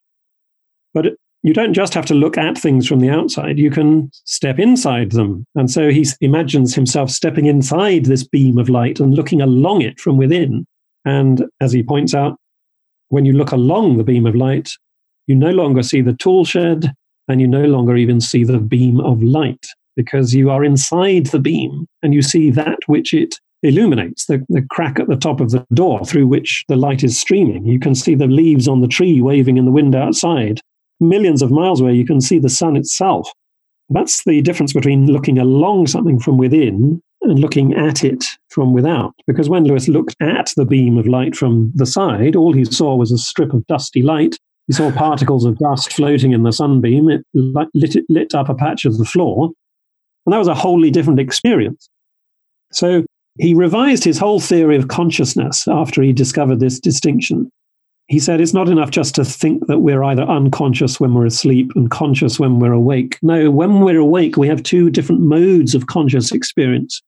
But 0.93 1.07
you 1.43 1.55
don't 1.55 1.73
just 1.75 1.95
have 1.95 2.07
to 2.07 2.15
look 2.15 2.37
at 2.37 2.59
things 2.59 2.87
from 2.87 3.01
the 3.01 3.09
outside, 3.09 3.59
you 3.59 3.71
can 3.71 4.11
step 4.13 4.59
inside 4.59 5.13
them. 5.13 5.47
And 5.55 5.71
so 5.71 5.91
he 5.91 6.07
imagines 6.21 6.75
himself 6.75 7.11
stepping 7.11 7.47
inside 7.47 8.07
this 8.07 8.25
beam 8.25 8.59
of 8.59 8.69
light 8.69 9.01
and 9.01 9.15
looking 9.15 9.41
along 9.41 9.83
it 9.83 9.99
from 10.01 10.17
within. 10.17 10.67
And 11.05 11.47
as 11.61 11.73
he 11.73 11.83
points 11.83 12.13
out, 12.13 12.37
when 13.11 13.25
you 13.25 13.33
look 13.33 13.53
along 13.53 13.97
the 13.97 14.05
beam 14.05 14.27
of 14.27 14.35
light, 14.35 14.71
you 15.27 15.35
no 15.35 15.51
longer 15.51 15.83
see 15.83 16.01
the 16.01 16.15
tool 16.15 16.45
shed 16.45 16.93
and 17.29 17.41
you 17.41 17.47
no 17.47 17.65
longer 17.65 17.97
even 17.97 18.21
see 18.21 18.43
the 18.43 18.59
beam 18.59 19.01
of 19.01 19.23
light 19.23 19.67
because 19.97 20.35
you 20.35 20.51
are 20.51 20.65
inside 20.65 21.27
the 21.27 21.39
beam 21.39 21.87
and 22.03 22.15
you 22.15 22.23
see 22.23 22.51
that 22.51 22.79
which 22.87 23.13
it 23.13 23.37
illuminates 23.63 24.27
the, 24.27 24.45
the 24.49 24.63
crack 24.71 24.99
at 24.99 25.09
the 25.09 25.17
top 25.17 25.41
of 25.41 25.51
the 25.51 25.65
door 25.75 26.05
through 26.05 26.27
which 26.27 26.65
the 26.69 26.77
light 26.77 27.05
is 27.05 27.19
streaming. 27.19 27.67
You 27.67 27.79
can 27.79 27.95
see 27.95 28.15
the 28.15 28.27
leaves 28.27 28.67
on 28.67 28.81
the 28.81 28.89
tree 28.89 29.21
waving 29.21 29.59
in 29.59 29.67
the 29.67 29.71
wind 29.71 29.95
outside 29.95 30.61
millions 31.01 31.43
of 31.43 31.51
miles 31.51 31.81
away, 31.81 31.95
you 31.95 32.05
can 32.05 32.21
see 32.21 32.39
the 32.39 32.49
sun 32.49 32.77
itself. 32.77 33.31
That's 33.89 34.23
the 34.25 34.41
difference 34.43 34.73
between 34.73 35.07
looking 35.07 35.39
along 35.39 35.89
something 35.89 36.21
from 36.21 36.37
within 36.37 37.03
and 37.23 37.39
looking 37.39 37.75
at 37.75 38.05
it 38.05 38.25
from 38.49 38.73
without. 38.73 39.15
Because 39.27 39.49
when 39.49 39.65
Lewis 39.65 39.89
looked 39.89 40.17
at 40.21 40.53
the 40.57 40.65
beam 40.65 40.99
of 40.99 41.07
light 41.07 41.37
from 41.37 41.73
the 41.75 41.87
side, 41.87 42.37
all 42.37 42.53
he 42.53 42.65
saw 42.65 42.97
was 42.97 43.13
a 43.13 43.19
strip 43.19 43.53
of 43.53 43.67
dusty 43.67 44.03
light. 44.03 44.37
He 44.67 44.73
saw 44.73 44.93
particles 44.93 45.45
of 45.45 45.59
dust 45.59 45.93
floating 45.93 46.33
in 46.33 46.43
the 46.43 46.53
sunbeam. 46.53 47.09
It 47.09 47.25
lit, 47.35 47.97
lit 48.09 48.35
up 48.35 48.49
a 48.49 48.55
patch 48.55 48.85
of 48.85 48.99
the 48.99 49.05
floor. 49.05 49.51
And 50.27 50.33
that 50.33 50.39
was 50.39 50.49
a 50.49 50.55
wholly 50.55 50.91
different 50.91 51.21
experience. 51.21 51.89
So 52.73 53.05
he 53.39 53.55
revised 53.55 54.05
his 54.05 54.19
whole 54.19 54.41
theory 54.41 54.77
of 54.77 54.89
consciousness 54.89 55.67
after 55.67 56.03
he 56.03 56.13
discovered 56.13 56.61
this 56.61 56.79
distinction 56.79 57.51
he 58.11 58.19
said 58.19 58.41
it's 58.41 58.53
not 58.53 58.69
enough 58.69 58.91
just 58.91 59.15
to 59.15 59.25
think 59.25 59.69
that 59.69 59.79
we're 59.79 60.03
either 60.03 60.25
unconscious 60.25 60.99
when 60.99 61.15
we're 61.15 61.27
asleep 61.27 61.71
and 61.77 61.93
conscious 61.93 62.41
when 62.41 62.59
we're 62.59 62.73
awake. 62.73 63.17
No, 63.23 63.53
when 63.53 63.83
we're 63.83 64.01
awake, 64.01 64.37
we 64.37 64.49
have 64.49 64.65
two 64.65 64.91
different 64.91 65.21
modes 65.21 65.77
of 65.77 65.87
conscious 65.87 66.33
experience 66.33 67.01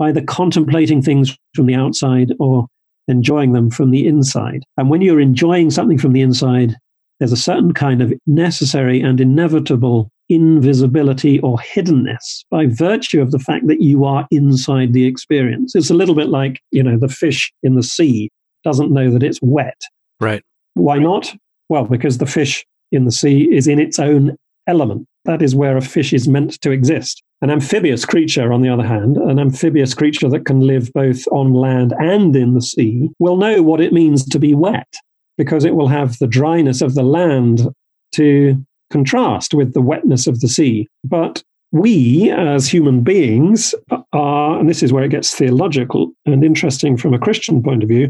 either 0.00 0.22
contemplating 0.22 1.02
things 1.02 1.36
from 1.54 1.66
the 1.66 1.74
outside 1.74 2.32
or 2.38 2.66
enjoying 3.08 3.52
them 3.52 3.70
from 3.70 3.90
the 3.90 4.06
inside. 4.06 4.62
And 4.76 4.90
when 4.90 5.00
you're 5.00 5.20
enjoying 5.20 5.70
something 5.70 5.98
from 5.98 6.12
the 6.12 6.20
inside, 6.20 6.76
there's 7.18 7.32
a 7.32 7.36
certain 7.36 7.72
kind 7.72 8.02
of 8.02 8.12
necessary 8.26 9.00
and 9.00 9.20
inevitable 9.20 10.10
invisibility 10.28 11.38
or 11.40 11.58
hiddenness 11.58 12.44
by 12.50 12.66
virtue 12.66 13.20
of 13.20 13.30
the 13.30 13.38
fact 13.38 13.66
that 13.66 13.80
you 13.80 14.04
are 14.04 14.26
inside 14.30 14.92
the 14.92 15.06
experience. 15.06 15.74
It's 15.74 15.90
a 15.90 15.94
little 15.94 16.14
bit 16.14 16.28
like, 16.28 16.60
you 16.70 16.82
know, 16.82 16.98
the 16.98 17.08
fish 17.08 17.52
in 17.62 17.74
the 17.74 17.82
sea 17.82 18.30
doesn't 18.64 18.92
know 18.92 19.10
that 19.10 19.22
it's 19.22 19.40
wet. 19.42 19.80
Right. 20.20 20.42
Why 20.74 20.98
not? 20.98 21.34
Well, 21.68 21.84
because 21.84 22.18
the 22.18 22.26
fish 22.26 22.64
in 22.92 23.04
the 23.04 23.12
sea 23.12 23.48
is 23.52 23.66
in 23.66 23.78
its 23.78 23.98
own 23.98 24.36
element. 24.66 25.06
That 25.24 25.42
is 25.42 25.54
where 25.54 25.76
a 25.76 25.82
fish 25.82 26.12
is 26.12 26.28
meant 26.28 26.60
to 26.62 26.70
exist. 26.70 27.22
An 27.42 27.50
amphibious 27.50 28.04
creature, 28.04 28.52
on 28.52 28.62
the 28.62 28.68
other 28.68 28.86
hand, 28.86 29.16
an 29.16 29.40
amphibious 29.40 29.94
creature 29.94 30.28
that 30.30 30.46
can 30.46 30.60
live 30.60 30.92
both 30.92 31.26
on 31.32 31.52
land 31.52 31.92
and 31.98 32.36
in 32.36 32.54
the 32.54 32.62
sea, 32.62 33.10
will 33.18 33.36
know 33.36 33.62
what 33.62 33.80
it 33.80 33.92
means 33.92 34.24
to 34.26 34.38
be 34.38 34.54
wet 34.54 34.94
because 35.36 35.64
it 35.64 35.74
will 35.74 35.88
have 35.88 36.18
the 36.18 36.28
dryness 36.28 36.80
of 36.80 36.94
the 36.94 37.02
land 37.02 37.68
to 38.12 38.64
contrast 38.92 39.54
with 39.54 39.74
the 39.74 39.80
wetness 39.80 40.28
of 40.28 40.38
the 40.38 40.46
sea. 40.46 40.86
But 41.02 41.42
we, 41.72 42.30
as 42.30 42.68
human 42.68 43.00
beings, 43.00 43.74
are, 44.12 44.60
and 44.60 44.68
this 44.68 44.82
is 44.82 44.92
where 44.92 45.02
it 45.02 45.10
gets 45.10 45.34
theological 45.34 46.12
and 46.26 46.44
interesting 46.44 46.96
from 46.96 47.12
a 47.12 47.18
Christian 47.18 47.60
point 47.62 47.82
of 47.82 47.88
view, 47.88 48.08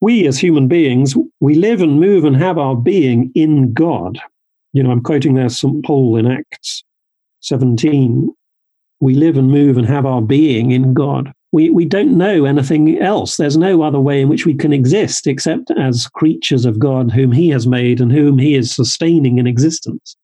we 0.00 0.26
as 0.26 0.38
human 0.38 0.68
beings, 0.68 1.14
we 1.40 1.54
live 1.54 1.82
and 1.82 2.00
move 2.00 2.24
and 2.24 2.36
have 2.36 2.56
our 2.56 2.76
being 2.76 3.30
in 3.34 3.74
God. 3.74 4.18
You 4.72 4.82
know, 4.82 4.90
I'm 4.90 5.02
quoting 5.02 5.34
there 5.34 5.48
St. 5.48 5.84
Paul 5.84 6.16
in 6.16 6.26
Acts 6.26 6.82
17. 7.40 8.32
We 9.04 9.14
live 9.14 9.36
and 9.36 9.50
move 9.50 9.76
and 9.76 9.86
have 9.86 10.06
our 10.06 10.22
being 10.22 10.70
in 10.70 10.94
God. 10.94 11.30
We, 11.52 11.68
we 11.68 11.84
don't 11.84 12.16
know 12.16 12.46
anything 12.46 12.98
else. 13.00 13.36
There's 13.36 13.58
no 13.58 13.82
other 13.82 14.00
way 14.00 14.22
in 14.22 14.30
which 14.30 14.46
we 14.46 14.54
can 14.54 14.72
exist 14.72 15.26
except 15.26 15.70
as 15.72 16.06
creatures 16.14 16.64
of 16.64 16.78
God 16.78 17.12
whom 17.12 17.30
He 17.30 17.50
has 17.50 17.66
made 17.66 18.00
and 18.00 18.10
whom 18.10 18.38
He 18.38 18.54
is 18.54 18.74
sustaining 18.74 19.38
in 19.38 19.46
existence. 19.46 20.16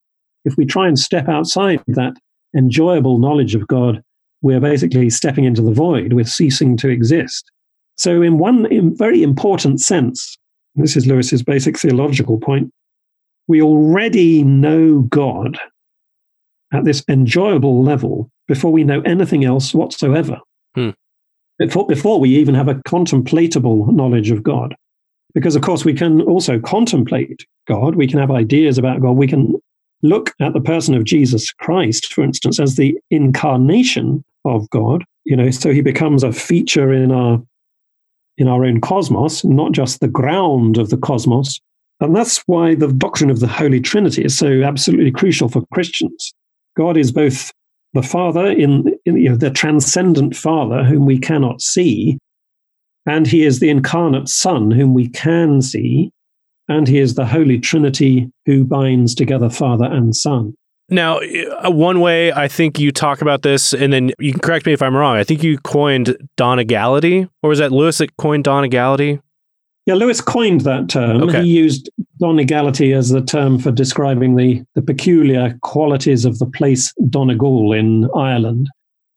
If 0.47 0.57
we 0.57 0.65
try 0.65 0.89
and 0.89 0.99
step 0.99 1.29
outside 1.29 1.83
that 1.89 2.15
enjoyable 2.57 3.19
knowledge 3.19 3.55
of 3.55 3.67
God, 3.67 4.03
we're 4.41 4.61
basically 4.61 5.11
stepping 5.11 5.45
into 5.45 5.61
the 5.61 5.75
void, 5.75 6.15
we're 6.15 6.25
ceasing 6.25 6.79
to 6.79 6.89
exist. 6.89 7.53
So, 7.97 8.23
in 8.23 8.39
one 8.39 8.97
very 8.97 9.23
important 9.23 9.83
sense, 9.83 10.39
this 10.75 10.97
is 10.97 11.07
Lewis's 11.07 11.43
basic 11.43 11.79
theological 11.79 12.39
point, 12.39 12.73
we 13.47 13.61
already 13.61 14.43
know 14.43 15.01
God 15.01 15.59
at 16.73 16.87
this 16.87 17.05
enjoyable 17.11 17.83
level 17.83 18.31
before 18.51 18.71
we 18.71 18.85
know 18.85 19.01
anything 19.03 19.45
else 19.45 19.73
whatsoever. 19.73 20.41
Hmm 20.75 20.91
before, 21.61 21.87
before 21.87 22.19
we 22.19 22.31
even 22.31 22.55
have 22.55 22.69
a 22.69 22.75
contemplatable 22.75 23.93
knowledge 23.93 24.31
of 24.31 24.43
God. 24.43 24.75
Because, 25.35 25.55
of 25.55 25.63
course, 25.63 25.85
we 25.85 25.95
can 25.95 26.23
also 26.23 26.59
contemplate 26.59 27.47
God. 27.69 27.95
We 27.95 28.09
can 28.09 28.19
have 28.19 28.31
ideas 28.31 28.79
about 28.79 29.01
God. 29.01 29.13
We 29.13 29.29
can 29.29 29.55
look 30.03 30.33
at 30.41 30.55
the 30.55 30.61
person 30.61 30.95
of 30.95 31.05
Jesus 31.05 31.53
Christ, 31.53 32.13
for 32.13 32.25
instance, 32.25 32.59
as 32.59 32.75
the 32.75 32.99
incarnation 33.11 34.25
of 34.45 34.69
God. 34.71 35.05
You 35.25 35.37
know, 35.37 35.51
so 35.51 35.71
he 35.71 35.83
becomes 35.83 36.25
a 36.25 36.33
feature 36.33 36.93
in 36.93 37.13
our 37.13 37.41
in 38.39 38.49
our 38.49 38.65
own 38.65 38.81
cosmos, 38.81 39.45
not 39.45 39.73
just 39.73 40.01
the 40.01 40.09
ground 40.09 40.79
of 40.79 40.89
the 40.89 40.97
cosmos. 40.97 41.61
And 42.01 42.17
that's 42.17 42.39
why 42.47 42.75
the 42.75 42.89
doctrine 42.89 43.29
of 43.29 43.41
the 43.41 43.47
Holy 43.47 43.81
Trinity 43.81 44.25
is 44.25 44.37
so 44.37 44.63
absolutely 44.63 45.11
crucial 45.11 45.51
for 45.51 45.63
Christians. 45.75 46.33
God 46.75 46.97
is 46.97 47.13
both 47.13 47.53
the 47.93 48.03
Father 48.03 48.47
in, 48.47 48.95
in 49.05 49.17
you 49.17 49.31
know, 49.31 49.37
the 49.37 49.51
transcendent 49.51 50.37
Father 50.37 50.85
whom 50.85 51.07
we 51.07 51.19
cannot 51.19 51.61
see, 51.61 52.19
and 53.07 53.27
he 53.27 53.45
is 53.45 53.61
the 53.61 53.71
incarnate 53.71 54.29
Son 54.29 54.71
whom 54.71 54.95
we 54.95 55.09
can 55.09 55.61
see, 55.61 56.11
and 56.69 56.87
he 56.87 56.99
is 56.99 57.15
the 57.15 57.27
Holy 57.27 57.59
Trinity 57.59 58.31
who 58.47 58.65
binds 58.65 59.15
together 59.15 59.51
Father 59.51 59.87
and 59.87 60.15
Son. 60.15 60.55
Now, 60.89 61.19
uh, 61.19 61.71
one 61.71 62.01
way 62.01 62.33
I 62.33 62.49
think 62.49 62.81
you 62.81 62.91
talk 62.91 63.23
about 63.23 63.43
this, 63.43 63.73
and 63.73 63.93
then 63.93 64.13
you 64.19 64.33
can 64.33 64.41
correct 64.41 64.67
me 64.67 64.73
if 64.73 64.83
I'm 64.83 64.97
wrong. 64.97 65.17
I 65.17 65.25
think 65.25 65.43
you 65.43 65.59
coined 65.59 66.17
Donegality, 66.37 67.29
or 67.43 67.51
was 67.51 67.61
that 67.61 67.71
Lewis 67.71 67.99
that 67.99 68.17
coined 68.17 68.45
Donegality? 68.45 69.21
Yeah, 69.91 69.97
Lewis 69.97 70.21
coined 70.21 70.61
that 70.61 70.89
term. 70.89 71.21
Okay. 71.25 71.43
He 71.43 71.49
used 71.49 71.91
Donegality 72.21 72.93
as 72.93 73.09
the 73.09 73.21
term 73.21 73.59
for 73.59 73.73
describing 73.73 74.37
the, 74.37 74.63
the 74.77 74.83
peculiar 74.83 75.59
qualities 75.63 76.25
of 76.25 76.39
the 76.39 76.47
place 76.47 76.95
Donegal 77.09 77.73
in 77.73 78.09
Ireland, 78.15 78.69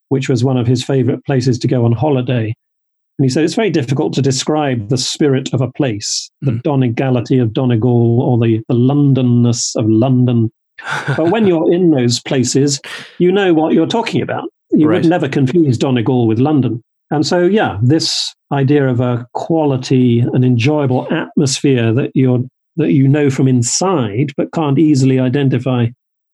which 0.08 0.28
was 0.28 0.42
one 0.42 0.56
of 0.56 0.66
his 0.66 0.82
favorite 0.82 1.24
places 1.24 1.60
to 1.60 1.68
go 1.68 1.84
on 1.84 1.92
holiday. 1.92 2.46
And 2.46 3.24
he 3.24 3.28
said 3.28 3.44
it's 3.44 3.54
very 3.54 3.70
difficult 3.70 4.14
to 4.14 4.22
describe 4.22 4.88
the 4.88 4.98
spirit 4.98 5.54
of 5.54 5.60
a 5.60 5.70
place, 5.70 6.28
the 6.40 6.50
mm. 6.50 6.62
Donegality 6.62 7.38
of 7.38 7.52
Donegal 7.52 8.20
or 8.20 8.36
the, 8.36 8.60
the 8.66 8.74
Londonness 8.74 9.76
of 9.76 9.88
London. 9.88 10.50
but 11.16 11.30
when 11.30 11.46
you're 11.46 11.72
in 11.72 11.92
those 11.92 12.18
places, 12.18 12.80
you 13.18 13.30
know 13.30 13.54
what 13.54 13.74
you're 13.74 13.86
talking 13.86 14.20
about. 14.22 14.48
You 14.72 14.88
right. 14.88 15.02
would 15.02 15.08
never 15.08 15.28
confuse 15.28 15.78
Donegal 15.78 16.26
with 16.26 16.40
London. 16.40 16.82
And 17.12 17.24
so, 17.24 17.44
yeah, 17.44 17.78
this 17.80 18.34
idea 18.54 18.88
of 18.88 19.00
a 19.00 19.26
quality, 19.34 20.20
an 20.20 20.44
enjoyable 20.44 21.06
atmosphere 21.12 21.92
that 21.92 22.10
you're 22.14 22.40
that 22.76 22.92
you 22.92 23.06
know 23.06 23.30
from 23.30 23.46
inside 23.46 24.32
but 24.36 24.52
can't 24.52 24.78
easily 24.78 25.20
identify 25.20 25.86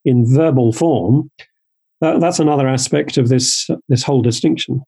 in 0.05 0.25
verbal 0.25 0.73
form, 0.73 1.29
that, 1.99 2.19
that's 2.19 2.39
another 2.39 2.67
aspect 2.67 3.17
of 3.17 3.29
this 3.29 3.69
this 3.87 4.03
whole 4.03 4.21
distinction. 4.21 4.81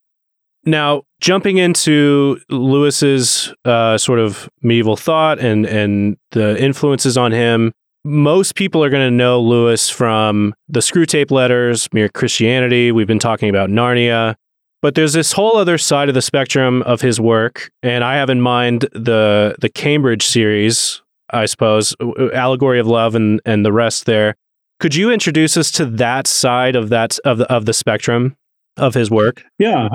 Now, 0.66 1.04
jumping 1.20 1.58
into 1.58 2.40
Lewis's 2.50 3.54
uh, 3.66 3.98
sort 3.98 4.20
of 4.20 4.50
medieval 4.62 4.96
thought 4.96 5.40
and 5.40 5.66
and 5.66 6.18
the 6.32 6.62
influences 6.62 7.18
on 7.18 7.32
him, 7.32 7.74
most 8.04 8.56
people 8.56 8.84
are 8.84 8.90
going 8.90 9.08
to 9.08 9.16
know 9.16 9.42
Lewis 9.42 9.90
from 9.90 10.54
the 10.68 10.80
Screwtape 10.80 11.32
Letters, 11.32 11.88
Mere 11.94 12.10
Christianity. 12.10 12.92
We've 12.92 13.08
been 13.08 13.20
talking 13.20 13.50
about 13.50 13.70
Narnia. 13.70 14.36
But 14.84 14.96
there's 14.96 15.14
this 15.14 15.32
whole 15.32 15.56
other 15.56 15.78
side 15.78 16.10
of 16.10 16.14
the 16.14 16.22
spectrum 16.22 16.82
of 16.82 17.00
his 17.00 17.18
work, 17.18 17.72
and 17.82 18.04
I 18.04 18.16
have 18.18 18.30
in 18.30 18.42
mind 18.42 18.82
the 18.92 19.56
the 19.62 19.70
Cambridge 19.70 20.26
series, 20.26 21.02
I 21.30 21.46
suppose, 21.46 21.96
uh, 22.02 22.10
uh, 22.10 22.30
Allegory 22.34 22.82
of 22.82 22.88
Love 22.88 23.16
and 23.16 23.40
and 23.46 23.66
the 23.66 23.72
rest 23.72 24.06
there. 24.06 24.36
Could 24.82 24.94
you 24.94 25.10
introduce 25.10 25.56
us 25.56 25.72
to 25.72 25.86
that 25.86 26.28
side 26.28 26.76
of 26.76 26.90
that 26.90 27.18
of 27.24 27.38
the 27.38 27.50
of 27.50 27.66
the 27.66 27.72
spectrum 27.72 28.36
of 28.76 28.94
his 28.94 29.10
work? 29.10 29.46
Yeah. 29.58 29.88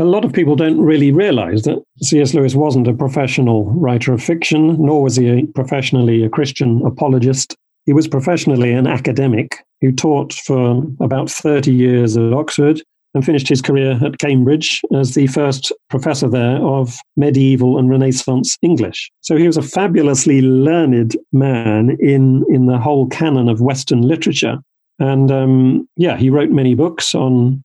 A 0.00 0.04
lot 0.04 0.24
of 0.24 0.32
people 0.32 0.56
don't 0.56 0.80
really 0.80 1.12
realize 1.12 1.62
that 1.62 1.80
C.S. 2.02 2.34
Lewis 2.34 2.56
wasn't 2.56 2.88
a 2.88 2.94
professional 2.94 3.66
writer 3.66 4.12
of 4.12 4.22
fiction, 4.24 4.76
nor 4.84 5.04
was 5.04 5.14
he 5.14 5.28
a 5.28 5.46
professionally 5.54 6.24
a 6.24 6.28
Christian 6.28 6.84
apologist. 6.84 7.54
He 7.86 7.92
was 7.92 8.08
professionally 8.08 8.72
an 8.72 8.88
academic 8.88 9.64
who 9.80 9.92
taught 9.92 10.32
for 10.32 10.82
about 10.98 11.30
30 11.30 11.72
years 11.72 12.16
at 12.16 12.32
Oxford 12.32 12.82
and 13.14 13.24
finished 13.24 13.48
his 13.48 13.60
career 13.60 13.98
at 14.04 14.18
Cambridge 14.18 14.80
as 14.94 15.14
the 15.14 15.26
first 15.26 15.72
professor 15.90 16.28
there 16.28 16.56
of 16.56 16.96
medieval 17.16 17.78
and 17.78 17.90
Renaissance 17.90 18.56
English. 18.62 19.10
So 19.20 19.36
he 19.36 19.46
was 19.46 19.56
a 19.56 19.62
fabulously 19.62 20.40
learned 20.40 21.16
man 21.32 21.96
in, 22.00 22.44
in 22.48 22.66
the 22.66 22.78
whole 22.78 23.06
canon 23.08 23.48
of 23.48 23.60
Western 23.60 24.02
literature. 24.02 24.58
And 24.98 25.30
um, 25.30 25.88
yeah, 25.96 26.16
he 26.16 26.30
wrote 26.30 26.50
many 26.50 26.74
books 26.74 27.14
on 27.14 27.62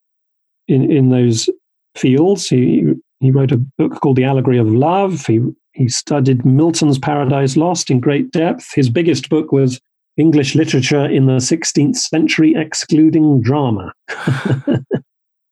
in, 0.68 0.92
in 0.92 1.10
those 1.10 1.50
fields. 1.96 2.48
He, 2.48 2.94
he 3.20 3.32
wrote 3.32 3.52
a 3.52 3.64
book 3.78 4.00
called 4.02 4.18
The 4.18 4.26
Allegory 4.26 4.58
of 4.58 4.68
Love. 4.68 5.26
He, 5.26 5.42
he 5.74 5.88
studied 5.88 6.46
Milton's 6.46 7.00
Paradise 7.00 7.56
Lost 7.56 7.90
in 7.90 8.00
great 8.00 8.32
depth. 8.32 8.74
His 8.74 8.90
biggest 8.90 9.30
book 9.30 9.52
was 9.52 9.80
English 10.18 10.56
Literature 10.56 11.06
in 11.06 11.28
the 11.28 11.34
16th 11.34 11.96
Century, 11.96 12.56
excluding 12.56 13.42
drama. 13.42 13.94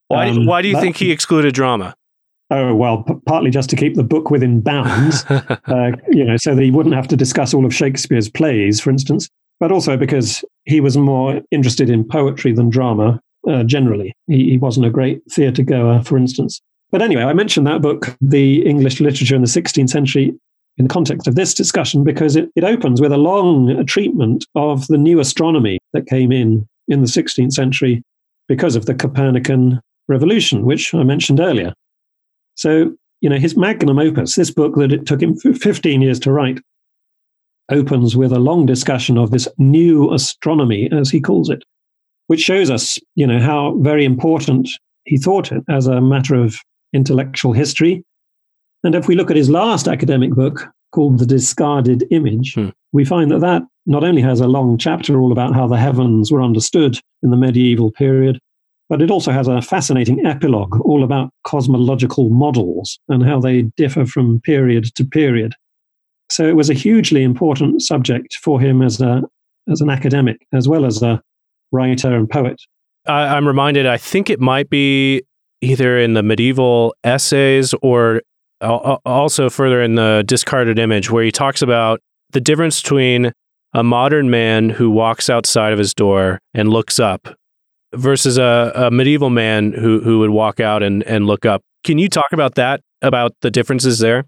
Why, 0.07 0.29
um, 0.29 0.45
why 0.45 0.61
do 0.61 0.67
you 0.67 0.75
that, 0.75 0.81
think 0.81 0.97
he 0.97 1.11
excluded 1.11 1.53
drama? 1.53 1.95
Oh 2.51 2.75
well, 2.75 3.03
p- 3.03 3.15
partly 3.25 3.49
just 3.49 3.69
to 3.71 3.75
keep 3.75 3.95
the 3.95 4.03
book 4.03 4.29
within 4.29 4.61
bounds, 4.61 5.25
uh, 5.29 5.91
you 6.11 6.23
know, 6.23 6.37
so 6.37 6.53
that 6.53 6.61
he 6.61 6.71
wouldn't 6.71 6.95
have 6.95 7.07
to 7.09 7.17
discuss 7.17 7.53
all 7.53 7.65
of 7.65 7.73
Shakespeare's 7.73 8.29
plays, 8.29 8.79
for 8.79 8.91
instance. 8.91 9.29
But 9.59 9.71
also 9.71 9.97
because 9.97 10.43
he 10.65 10.81
was 10.81 10.97
more 10.97 11.41
interested 11.49 11.89
in 11.89 12.03
poetry 12.03 12.51
than 12.51 12.69
drama 12.69 13.21
uh, 13.47 13.63
generally. 13.63 14.13
He, 14.27 14.51
he 14.51 14.57
wasn't 14.57 14.85
a 14.85 14.89
great 14.89 15.21
theatre 15.31 15.63
goer, 15.63 16.03
for 16.03 16.17
instance. 16.17 16.61
But 16.91 17.01
anyway, 17.01 17.23
I 17.23 17.33
mentioned 17.33 17.65
that 17.67 17.81
book, 17.81 18.15
The 18.21 18.65
English 18.65 18.99
Literature 18.99 19.35
in 19.35 19.41
the 19.41 19.47
16th 19.47 19.89
Century, 19.89 20.33
in 20.77 20.85
the 20.85 20.93
context 20.93 21.27
of 21.27 21.35
this 21.35 21.53
discussion 21.53 22.03
because 22.03 22.35
it, 22.35 22.49
it 22.55 22.63
opens 22.63 22.99
with 22.99 23.11
a 23.11 23.17
long 23.17 23.85
treatment 23.85 24.45
of 24.55 24.87
the 24.87 24.97
new 24.97 25.19
astronomy 25.19 25.79
that 25.93 26.07
came 26.07 26.31
in 26.31 26.67
in 26.87 27.01
the 27.01 27.07
16th 27.07 27.53
century 27.53 28.03
because 28.47 28.75
of 28.75 28.85
the 28.85 28.93
Copernican 28.93 29.79
revolution, 30.07 30.65
which 30.65 30.93
I 30.93 31.03
mentioned 31.03 31.39
earlier. 31.39 31.73
So, 32.55 32.93
you 33.21 33.29
know, 33.29 33.37
his 33.37 33.57
magnum 33.57 33.99
opus, 33.99 34.35
this 34.35 34.51
book 34.51 34.75
that 34.75 34.91
it 34.91 35.05
took 35.05 35.21
him 35.21 35.35
15 35.35 36.01
years 36.01 36.19
to 36.21 36.31
write, 36.31 36.59
opens 37.69 38.15
with 38.15 38.31
a 38.31 38.39
long 38.39 38.65
discussion 38.65 39.17
of 39.17 39.31
this 39.31 39.47
new 39.57 40.13
astronomy, 40.13 40.89
as 40.91 41.09
he 41.09 41.19
calls 41.19 41.49
it, 41.49 41.63
which 42.27 42.41
shows 42.41 42.69
us, 42.69 42.97
you 43.15 43.25
know, 43.25 43.39
how 43.39 43.75
very 43.79 44.05
important 44.05 44.69
he 45.05 45.17
thought 45.17 45.51
it 45.51 45.63
as 45.69 45.87
a 45.87 46.01
matter 46.01 46.35
of 46.35 46.57
intellectual 46.93 47.53
history. 47.53 48.03
And 48.83 48.95
if 48.95 49.07
we 49.07 49.15
look 49.15 49.31
at 49.31 49.37
his 49.37 49.49
last 49.49 49.87
academic 49.87 50.31
book 50.31 50.67
called 50.91 51.19
The 51.19 51.25
Discarded 51.25 52.05
Image, 52.11 52.53
hmm. 52.53 52.69
we 52.91 53.03
find 53.03 53.31
that 53.31 53.41
that 53.41 53.63
not 53.85 54.03
only 54.03 54.21
has 54.21 54.39
a 54.39 54.47
long 54.47 54.77
chapter 54.77 55.19
all 55.19 55.31
about 55.31 55.53
how 55.53 55.67
the 55.67 55.77
heavens 55.77 56.31
were 56.31 56.41
understood 56.41 56.99
in 57.21 57.31
the 57.31 57.37
medieval 57.37 57.91
period, 57.91 58.39
but 58.89 59.01
it 59.01 59.09
also 59.11 59.31
has 59.31 59.47
a 59.47 59.61
fascinating 59.61 60.25
epilogue 60.25 60.79
all 60.81 61.03
about 61.03 61.31
cosmological 61.43 62.29
models 62.29 62.99
and 63.09 63.25
how 63.25 63.39
they 63.39 63.63
differ 63.77 64.05
from 64.05 64.39
period 64.41 64.85
to 64.95 65.05
period. 65.05 65.53
So 66.31 66.47
it 66.47 66.55
was 66.55 66.69
a 66.69 66.73
hugely 66.73 67.23
important 67.23 67.81
subject 67.81 68.35
for 68.35 68.59
him 68.59 68.81
as 68.81 69.01
a 69.01 69.23
as 69.71 69.81
an 69.81 69.89
academic 69.89 70.37
as 70.53 70.67
well 70.67 70.85
as 70.85 71.01
a 71.01 71.21
writer 71.71 72.13
and 72.15 72.29
poet. 72.29 72.61
I, 73.07 73.35
I'm 73.35 73.47
reminded. 73.47 73.85
I 73.85 73.97
think 73.97 74.29
it 74.29 74.39
might 74.39 74.69
be 74.69 75.23
either 75.61 75.97
in 75.97 76.13
the 76.13 76.23
medieval 76.23 76.95
essays 77.03 77.73
or 77.81 78.21
also 78.61 79.49
further 79.49 79.81
in 79.81 79.95
the 79.95 80.23
discarded 80.25 80.79
image, 80.79 81.09
where 81.11 81.23
he 81.23 81.31
talks 81.31 81.61
about 81.61 81.99
the 82.31 82.41
difference 82.41 82.81
between 82.81 83.31
a 83.73 83.83
modern 83.83 84.29
man 84.29 84.69
who 84.69 84.89
walks 84.89 85.29
outside 85.29 85.73
of 85.73 85.79
his 85.79 85.93
door 85.93 86.39
and 86.53 86.69
looks 86.69 86.99
up 86.99 87.27
versus 87.97 88.37
a, 88.37 88.71
a 88.75 88.91
medieval 88.91 89.29
man 89.29 89.73
who, 89.73 89.99
who 90.01 90.19
would 90.19 90.29
walk 90.29 90.59
out 90.59 90.83
and, 90.83 91.03
and 91.03 91.27
look 91.27 91.45
up. 91.45 91.61
Can 91.83 91.97
you 91.97 92.09
talk 92.09 92.31
about 92.31 92.55
that, 92.55 92.81
about 93.01 93.33
the 93.41 93.51
differences 93.51 93.99
there? 93.99 94.25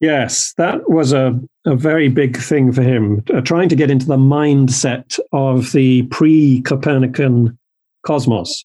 Yes, 0.00 0.52
that 0.58 0.90
was 0.90 1.12
a, 1.12 1.38
a 1.64 1.76
very 1.76 2.08
big 2.08 2.36
thing 2.36 2.72
for 2.72 2.82
him, 2.82 3.22
uh, 3.32 3.40
trying 3.40 3.68
to 3.68 3.76
get 3.76 3.90
into 3.90 4.06
the 4.06 4.16
mindset 4.16 5.18
of 5.32 5.72
the 5.72 6.02
pre 6.04 6.60
Copernican 6.62 7.56
cosmos, 8.04 8.64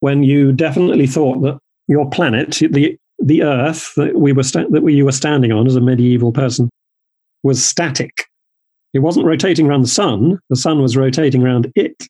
when 0.00 0.22
you 0.22 0.52
definitely 0.52 1.06
thought 1.06 1.40
that 1.42 1.58
your 1.88 2.08
planet, 2.10 2.58
the, 2.70 2.96
the 3.18 3.42
Earth 3.42 3.92
that, 3.96 4.16
we 4.16 4.32
were 4.32 4.42
sta- 4.42 4.68
that 4.70 4.84
you 4.84 5.04
were 5.04 5.12
standing 5.12 5.52
on 5.52 5.66
as 5.66 5.76
a 5.76 5.80
medieval 5.80 6.32
person, 6.32 6.68
was 7.42 7.64
static. 7.64 8.24
It 8.92 9.00
wasn't 9.00 9.26
rotating 9.26 9.66
around 9.68 9.82
the 9.82 9.88
sun, 9.88 10.38
the 10.50 10.56
sun 10.56 10.82
was 10.82 10.96
rotating 10.96 11.42
around 11.42 11.72
it. 11.74 12.06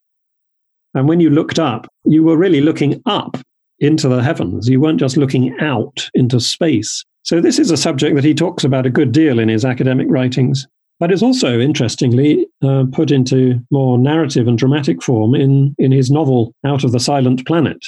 And 0.94 1.08
when 1.08 1.20
you 1.20 1.30
looked 1.30 1.58
up, 1.58 1.86
you 2.04 2.22
were 2.22 2.36
really 2.36 2.60
looking 2.60 3.02
up 3.06 3.38
into 3.78 4.08
the 4.08 4.22
heavens. 4.22 4.68
You 4.68 4.80
weren't 4.80 5.00
just 5.00 5.16
looking 5.16 5.58
out 5.60 6.08
into 6.14 6.40
space. 6.40 7.04
So, 7.24 7.40
this 7.40 7.58
is 7.58 7.70
a 7.70 7.76
subject 7.76 8.16
that 8.16 8.24
he 8.24 8.34
talks 8.34 8.64
about 8.64 8.86
a 8.86 8.90
good 8.90 9.12
deal 9.12 9.38
in 9.38 9.48
his 9.48 9.64
academic 9.64 10.08
writings. 10.10 10.66
But 10.98 11.10
it's 11.10 11.22
also, 11.22 11.58
interestingly, 11.58 12.46
uh, 12.62 12.84
put 12.92 13.10
into 13.10 13.60
more 13.70 13.98
narrative 13.98 14.46
and 14.46 14.56
dramatic 14.56 15.02
form 15.02 15.34
in, 15.34 15.74
in 15.78 15.90
his 15.90 16.10
novel 16.10 16.54
Out 16.64 16.84
of 16.84 16.92
the 16.92 17.00
Silent 17.00 17.44
Planet, 17.44 17.78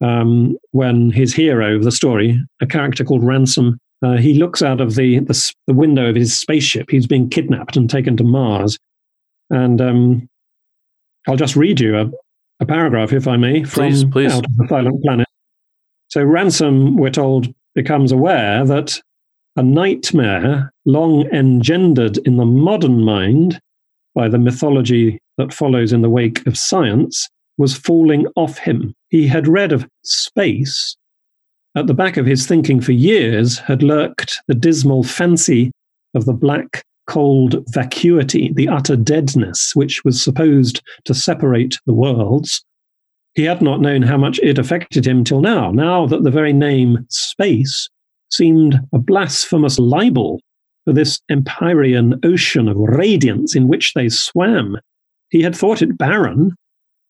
um, 0.00 0.56
when 0.70 1.10
his 1.10 1.34
hero 1.34 1.76
of 1.76 1.84
the 1.84 1.92
story, 1.92 2.42
a 2.62 2.66
character 2.66 3.04
called 3.04 3.22
Ransom, 3.22 3.78
uh, 4.02 4.16
he 4.16 4.34
looks 4.34 4.62
out 4.62 4.80
of 4.80 4.94
the, 4.94 5.18
the, 5.20 5.52
the 5.66 5.74
window 5.74 6.08
of 6.08 6.16
his 6.16 6.38
spaceship. 6.38 6.90
He's 6.90 7.06
being 7.06 7.28
kidnapped 7.28 7.76
and 7.76 7.88
taken 7.88 8.16
to 8.16 8.24
Mars. 8.24 8.78
And 9.50 9.80
um, 9.80 10.28
I'll 11.28 11.36
just 11.36 11.56
read 11.56 11.80
you 11.80 11.98
a, 11.98 12.10
a 12.60 12.66
paragraph, 12.66 13.12
if 13.12 13.26
I 13.26 13.36
may, 13.36 13.64
from 13.64 13.88
please, 13.88 14.04
please. 14.04 14.32
Out 14.32 14.44
of 14.44 14.56
the 14.56 14.66
Silent 14.68 15.02
Planet. 15.02 15.26
So 16.08 16.22
Ransom, 16.22 16.96
we're 16.96 17.10
told, 17.10 17.48
becomes 17.74 18.12
aware 18.12 18.64
that 18.64 19.00
a 19.56 19.62
nightmare 19.62 20.72
long 20.84 21.26
engendered 21.32 22.18
in 22.18 22.36
the 22.36 22.44
modern 22.44 23.02
mind 23.02 23.60
by 24.14 24.28
the 24.28 24.38
mythology 24.38 25.18
that 25.38 25.52
follows 25.52 25.92
in 25.92 26.02
the 26.02 26.10
wake 26.10 26.46
of 26.46 26.56
science 26.56 27.28
was 27.56 27.76
falling 27.76 28.26
off 28.36 28.58
him. 28.58 28.94
He 29.08 29.26
had 29.26 29.48
read 29.48 29.72
of 29.72 29.86
space. 30.02 30.96
At 31.76 31.86
the 31.86 31.94
back 31.94 32.16
of 32.16 32.26
his 32.26 32.46
thinking 32.46 32.80
for 32.80 32.92
years 32.92 33.58
had 33.58 33.82
lurked 33.82 34.40
the 34.46 34.54
dismal 34.54 35.02
fancy 35.02 35.72
of 36.14 36.24
the 36.24 36.32
black 36.32 36.84
cold 37.06 37.64
vacuity, 37.68 38.52
the 38.54 38.68
utter 38.68 38.96
deadness 38.96 39.72
which 39.74 40.04
was 40.04 40.22
supposed 40.22 40.82
to 41.04 41.14
separate 41.14 41.78
the 41.86 41.94
worlds. 41.94 42.64
He 43.34 43.44
had 43.44 43.60
not 43.60 43.80
known 43.80 44.02
how 44.02 44.16
much 44.16 44.38
it 44.42 44.58
affected 44.58 45.06
him 45.06 45.24
till 45.24 45.40
now, 45.40 45.70
now 45.70 46.06
that 46.06 46.22
the 46.22 46.30
very 46.30 46.52
name 46.52 47.04
space 47.10 47.88
seemed 48.30 48.80
a 48.92 48.98
blasphemous 48.98 49.78
libel 49.78 50.40
for 50.84 50.92
this 50.92 51.20
empyrean 51.30 52.20
ocean 52.24 52.68
of 52.68 52.76
radiance 52.76 53.56
in 53.56 53.68
which 53.68 53.94
they 53.94 54.08
swam. 54.08 54.76
He 55.30 55.42
had 55.42 55.56
thought 55.56 55.82
it 55.82 55.98
barren. 55.98 56.52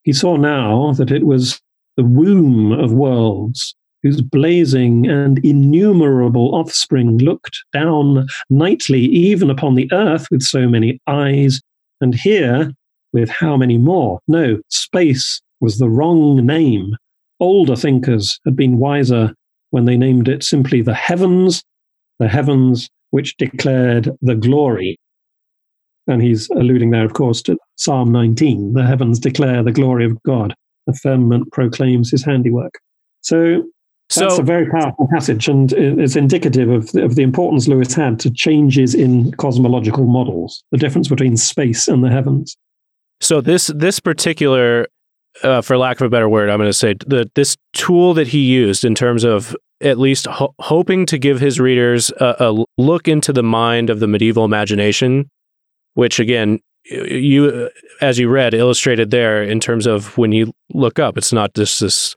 He 0.03 0.13
saw 0.13 0.37
now 0.37 0.93
that 0.93 1.11
it 1.11 1.25
was 1.25 1.61
the 1.97 2.05
womb 2.05 2.73
of 2.73 2.93
worlds, 2.93 3.75
whose 4.05 4.21
blazing 4.21 5.07
and 5.09 5.39
innumerable 5.45 6.55
offspring 6.55 7.19
looked 7.19 7.65
down 7.73 8.27
nightly 8.51 9.01
even 9.01 9.51
upon 9.51 9.75
the 9.75 9.91
earth 9.93 10.29
with 10.31 10.43
so 10.43 10.69
many 10.69 11.01
eyes, 11.09 11.61
and 12.01 12.15
here 12.15 12.71
with 13.15 13.31
how 13.31 13.57
many 13.57 13.79
more? 13.79 14.21
No, 14.29 14.61
space 14.69 15.41
was 15.61 15.79
the 15.79 15.89
wrong 15.89 16.45
name. 16.45 16.95
Older 17.41 17.75
thinkers 17.75 18.39
had 18.45 18.55
been 18.55 18.79
wiser 18.79 19.33
when 19.71 19.87
they 19.87 19.97
named 19.97 20.29
it 20.29 20.45
simply 20.45 20.83
the 20.83 20.95
heavens, 20.95 21.65
the 22.19 22.29
heavens 22.29 22.89
which 23.11 23.37
declared 23.39 24.11
the 24.21 24.35
glory. 24.35 24.99
And 26.07 26.21
he's 26.21 26.51
alluding 26.51 26.91
there, 26.91 27.07
of 27.07 27.15
course, 27.15 27.41
to 27.43 27.57
Psalm 27.77 28.13
19 28.13 28.75
the 28.75 28.87
heavens 28.87 29.19
declare 29.19 29.63
the 29.63 29.73
glory 29.73 30.05
of 30.05 30.23
God, 30.25 30.55
the 30.87 30.93
firmament 30.93 31.51
proclaims 31.53 32.11
his 32.11 32.23
handiwork. 32.23 32.75
So 33.23 33.65
that's 34.11 34.39
a 34.39 34.43
very 34.43 34.69
powerful 34.69 35.09
passage, 35.13 35.49
and 35.49 35.73
it's 35.73 36.17
indicative 36.17 36.69
of 36.69 36.93
the, 36.93 37.05
of 37.05 37.15
the 37.15 37.23
importance 37.23 37.67
Lewis 37.69 37.95
had 37.95 38.21
to 38.21 38.31
changes 38.31 38.95
in 38.95 39.33
cosmological 39.33 40.05
models, 40.05 40.63
the 40.71 40.79
difference 40.79 41.09
between 41.09 41.37
space 41.37 41.89
and 41.89 42.05
the 42.05 42.11
heavens. 42.11 42.57
So 43.21 43.41
this 43.41 43.69
this 43.69 44.01
particular, 44.01 44.89
uh, 45.43 45.63
for 45.63 45.79
lack 45.79 46.01
of 46.01 46.07
a 46.07 46.11
better 46.11 46.29
word, 46.29 46.51
I'm 46.51 46.59
going 46.59 46.69
to 46.69 46.73
say 46.73 46.95
that 47.07 47.35
this 47.35 47.57
tool 47.73 48.15
that 48.15 48.29
he 48.29 48.41
used 48.41 48.85
in 48.85 48.95
terms 48.95 49.25
of 49.25 49.57
at 49.81 49.99
least 49.99 50.27
ho- 50.27 50.55
hoping 50.61 51.07
to 51.07 51.19
give 51.19 51.41
his 51.41 51.59
readers 51.59 52.11
a, 52.21 52.37
a 52.41 52.65
look 52.79 53.09
into 53.09 53.33
the 53.33 53.43
mind 53.43 53.91
of 53.91 54.01
the 54.01 54.07
medieval 54.07 54.45
imagination, 54.45 55.31
which 55.95 56.21
again 56.21 56.61
you 56.85 57.71
as 58.01 58.19
you 58.19 58.29
read 58.29 58.53
illustrated 58.53 59.11
there 59.11 59.43
in 59.43 59.59
terms 59.59 59.87
of 59.87 60.19
when 60.19 60.33
you 60.33 60.53
look 60.75 60.99
up 60.99 61.17
it's 61.17 61.33
not 61.33 61.55
just 61.55 61.81
this 61.81 62.15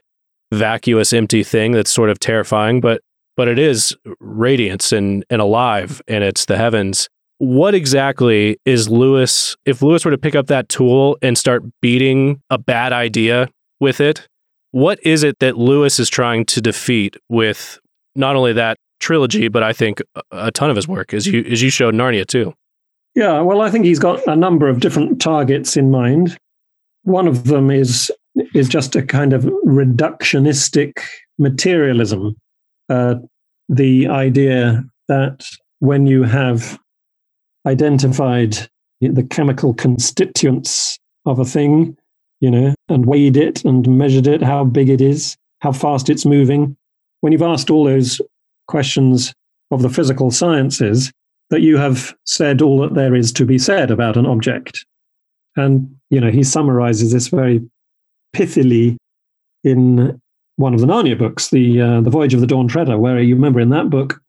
vacuous, 0.52 1.12
empty 1.12 1.42
thing 1.42 1.72
that's 1.72 1.90
sort 1.90 2.10
of 2.10 2.18
terrifying, 2.18 2.80
but 2.80 3.02
but 3.36 3.46
it 3.46 3.58
is 3.58 3.96
radiance 4.18 4.92
and, 4.92 5.24
and 5.30 5.40
alive 5.40 6.02
and 6.08 6.24
it's 6.24 6.46
the 6.46 6.56
heavens. 6.56 7.08
What 7.38 7.72
exactly 7.72 8.58
is 8.64 8.88
Lewis, 8.88 9.56
if 9.64 9.80
Lewis 9.80 10.04
were 10.04 10.10
to 10.10 10.18
pick 10.18 10.34
up 10.34 10.48
that 10.48 10.68
tool 10.68 11.16
and 11.22 11.38
start 11.38 11.62
beating 11.80 12.42
a 12.50 12.58
bad 12.58 12.92
idea 12.92 13.48
with 13.78 14.00
it, 14.00 14.26
what 14.72 14.98
is 15.04 15.22
it 15.22 15.38
that 15.38 15.56
Lewis 15.56 16.00
is 16.00 16.10
trying 16.10 16.46
to 16.46 16.60
defeat 16.60 17.16
with 17.28 17.78
not 18.16 18.34
only 18.34 18.52
that 18.54 18.76
trilogy, 18.98 19.46
but 19.46 19.62
I 19.62 19.72
think 19.72 20.02
a 20.32 20.50
ton 20.50 20.68
of 20.68 20.74
his 20.74 20.88
work, 20.88 21.14
as 21.14 21.26
you 21.26 21.44
as 21.44 21.62
you 21.62 21.70
showed 21.70 21.94
Narnia 21.94 22.26
too? 22.26 22.54
Yeah, 23.14 23.40
well, 23.40 23.60
I 23.60 23.70
think 23.70 23.84
he's 23.84 24.00
got 24.00 24.26
a 24.26 24.36
number 24.36 24.68
of 24.68 24.80
different 24.80 25.20
targets 25.20 25.76
in 25.76 25.90
mind. 25.90 26.36
One 27.04 27.28
of 27.28 27.44
them 27.44 27.70
is 27.70 28.12
is 28.58 28.68
just 28.68 28.96
a 28.96 29.02
kind 29.02 29.32
of 29.32 29.44
reductionistic 29.64 30.92
materialism. 31.38 32.36
Uh, 32.88 33.16
the 33.68 34.08
idea 34.08 34.84
that 35.08 35.46
when 35.78 36.06
you 36.06 36.24
have 36.24 36.78
identified 37.66 38.68
the 39.00 39.22
chemical 39.22 39.74
constituents 39.74 40.98
of 41.26 41.38
a 41.38 41.44
thing, 41.44 41.96
you 42.40 42.50
know, 42.50 42.74
and 42.88 43.06
weighed 43.06 43.36
it 43.36 43.64
and 43.64 43.86
measured 43.88 44.26
it, 44.26 44.42
how 44.42 44.64
big 44.64 44.88
it 44.88 45.00
is, 45.00 45.36
how 45.60 45.72
fast 45.72 46.08
it's 46.08 46.26
moving, 46.26 46.76
when 47.20 47.32
you've 47.32 47.42
asked 47.42 47.70
all 47.70 47.84
those 47.84 48.20
questions 48.66 49.32
of 49.70 49.82
the 49.82 49.88
physical 49.88 50.30
sciences, 50.30 51.12
that 51.50 51.60
you 51.62 51.76
have 51.76 52.14
said 52.24 52.60
all 52.60 52.80
that 52.80 52.94
there 52.94 53.14
is 53.14 53.32
to 53.32 53.44
be 53.44 53.58
said 53.58 53.90
about 53.90 54.16
an 54.16 54.26
object. 54.26 54.84
And, 55.56 55.96
you 56.10 56.20
know, 56.20 56.30
he 56.30 56.42
summarizes 56.42 57.12
this 57.12 57.28
very 57.28 57.60
pithily 58.34 58.96
in 59.64 60.20
one 60.56 60.74
of 60.74 60.80
the 60.80 60.86
Narnia 60.86 61.16
books, 61.16 61.50
the 61.50 61.80
uh, 61.80 62.00
the 62.00 62.10
Voyage 62.10 62.34
of 62.34 62.40
the 62.40 62.46
Dawn 62.46 62.68
Treader, 62.68 62.98
where 62.98 63.20
you 63.20 63.34
remember 63.34 63.60
in 63.60 63.70
that 63.70 63.90
book, 63.90 64.20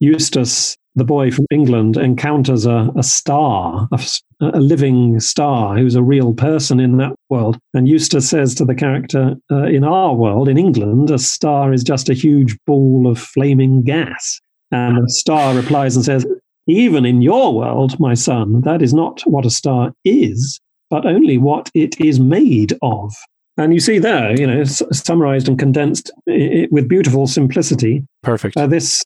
Eustace, 0.00 0.76
the 0.96 1.04
boy 1.04 1.30
from 1.30 1.46
England, 1.50 1.96
encounters 1.96 2.66
a, 2.66 2.90
a 2.96 3.02
star, 3.02 3.88
a, 3.92 4.00
a 4.40 4.60
living 4.60 5.20
star 5.20 5.76
who's 5.76 5.94
a 5.94 6.02
real 6.02 6.34
person 6.34 6.80
in 6.80 6.96
that 6.96 7.14
world. 7.30 7.58
And 7.72 7.88
Eustace 7.88 8.28
says 8.28 8.54
to 8.56 8.64
the 8.64 8.74
character, 8.74 9.36
uh, 9.50 9.64
in 9.64 9.84
our 9.84 10.14
world, 10.14 10.48
in 10.48 10.58
England, 10.58 11.10
a 11.10 11.18
star 11.18 11.72
is 11.72 11.84
just 11.84 12.08
a 12.08 12.14
huge 12.14 12.56
ball 12.66 13.06
of 13.06 13.18
flaming 13.18 13.82
gas. 13.82 14.40
And 14.72 15.04
the 15.04 15.10
star 15.10 15.54
replies 15.54 15.94
and 15.94 16.04
says, 16.04 16.26
Even 16.66 17.06
in 17.06 17.22
your 17.22 17.54
world, 17.54 18.00
my 18.00 18.14
son, 18.14 18.62
that 18.62 18.82
is 18.82 18.92
not 18.92 19.20
what 19.22 19.46
a 19.46 19.50
star 19.50 19.92
is, 20.04 20.60
but 20.90 21.06
only 21.06 21.38
what 21.38 21.70
it 21.74 22.00
is 22.00 22.18
made 22.18 22.76
of. 22.82 23.14
And 23.58 23.72
you 23.72 23.80
see 23.80 23.98
there, 23.98 24.38
you 24.38 24.46
know, 24.46 24.64
summarized 24.64 25.48
and 25.48 25.58
condensed 25.58 26.10
with 26.26 26.88
beautiful 26.88 27.26
simplicity. 27.26 28.04
Perfect. 28.22 28.56
Uh, 28.56 28.66
this 28.66 29.02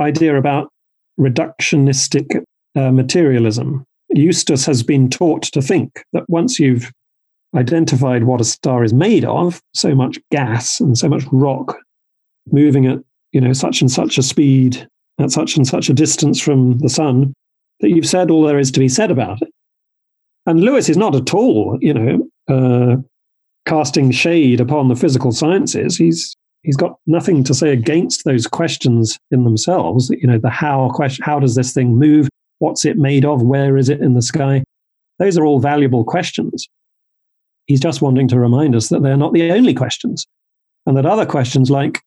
idea 0.00 0.36
about 0.36 0.70
reductionistic 1.20 2.42
uh, 2.74 2.90
materialism. 2.90 3.84
Eustace 4.10 4.64
has 4.66 4.82
been 4.82 5.10
taught 5.10 5.42
to 5.42 5.60
think 5.60 6.02
that 6.12 6.24
once 6.28 6.58
you've 6.58 6.90
identified 7.54 8.24
what 8.24 8.40
a 8.40 8.44
star 8.44 8.82
is 8.82 8.94
made 8.94 9.24
of, 9.24 9.60
so 9.74 9.94
much 9.94 10.18
gas 10.30 10.80
and 10.80 10.96
so 10.96 11.08
much 11.08 11.24
rock 11.32 11.76
moving 12.50 12.86
at 12.86 12.98
you 13.32 13.40
know 13.40 13.52
such 13.52 13.80
and 13.80 13.90
such 13.90 14.18
a 14.18 14.22
speed 14.22 14.86
at 15.18 15.30
such 15.30 15.56
and 15.56 15.66
such 15.66 15.88
a 15.88 15.94
distance 15.94 16.40
from 16.40 16.78
the 16.78 16.88
sun, 16.88 17.34
that 17.80 17.90
you've 17.90 18.06
said 18.06 18.30
all 18.30 18.42
there 18.42 18.58
is 18.58 18.70
to 18.72 18.80
be 18.80 18.88
said 18.88 19.10
about 19.10 19.42
it. 19.42 19.48
And 20.46 20.60
Lewis 20.60 20.88
is 20.88 20.96
not 20.96 21.14
at 21.14 21.34
all, 21.34 21.78
you 21.80 21.94
know, 21.94 22.28
uh, 22.48 22.96
casting 23.66 24.10
shade 24.10 24.60
upon 24.60 24.88
the 24.88 24.96
physical 24.96 25.32
sciences. 25.32 25.96
He's 25.96 26.36
he's 26.62 26.76
got 26.76 26.96
nothing 27.06 27.44
to 27.44 27.54
say 27.54 27.70
against 27.70 28.24
those 28.24 28.46
questions 28.46 29.18
in 29.30 29.44
themselves. 29.44 30.10
You 30.10 30.26
know, 30.26 30.38
the 30.38 30.50
how 30.50 30.90
question: 30.90 31.24
How 31.24 31.38
does 31.38 31.54
this 31.54 31.72
thing 31.72 31.98
move? 31.98 32.28
What's 32.58 32.84
it 32.84 32.96
made 32.96 33.24
of? 33.24 33.42
Where 33.42 33.76
is 33.76 33.88
it 33.88 34.00
in 34.00 34.14
the 34.14 34.22
sky? 34.22 34.62
Those 35.18 35.36
are 35.36 35.44
all 35.44 35.60
valuable 35.60 36.04
questions. 36.04 36.68
He's 37.66 37.80
just 37.80 38.02
wanting 38.02 38.28
to 38.28 38.40
remind 38.40 38.74
us 38.74 38.88
that 38.88 39.02
they're 39.02 39.16
not 39.16 39.32
the 39.32 39.52
only 39.52 39.74
questions, 39.74 40.26
and 40.86 40.96
that 40.96 41.06
other 41.06 41.26
questions 41.26 41.70
like 41.70 42.00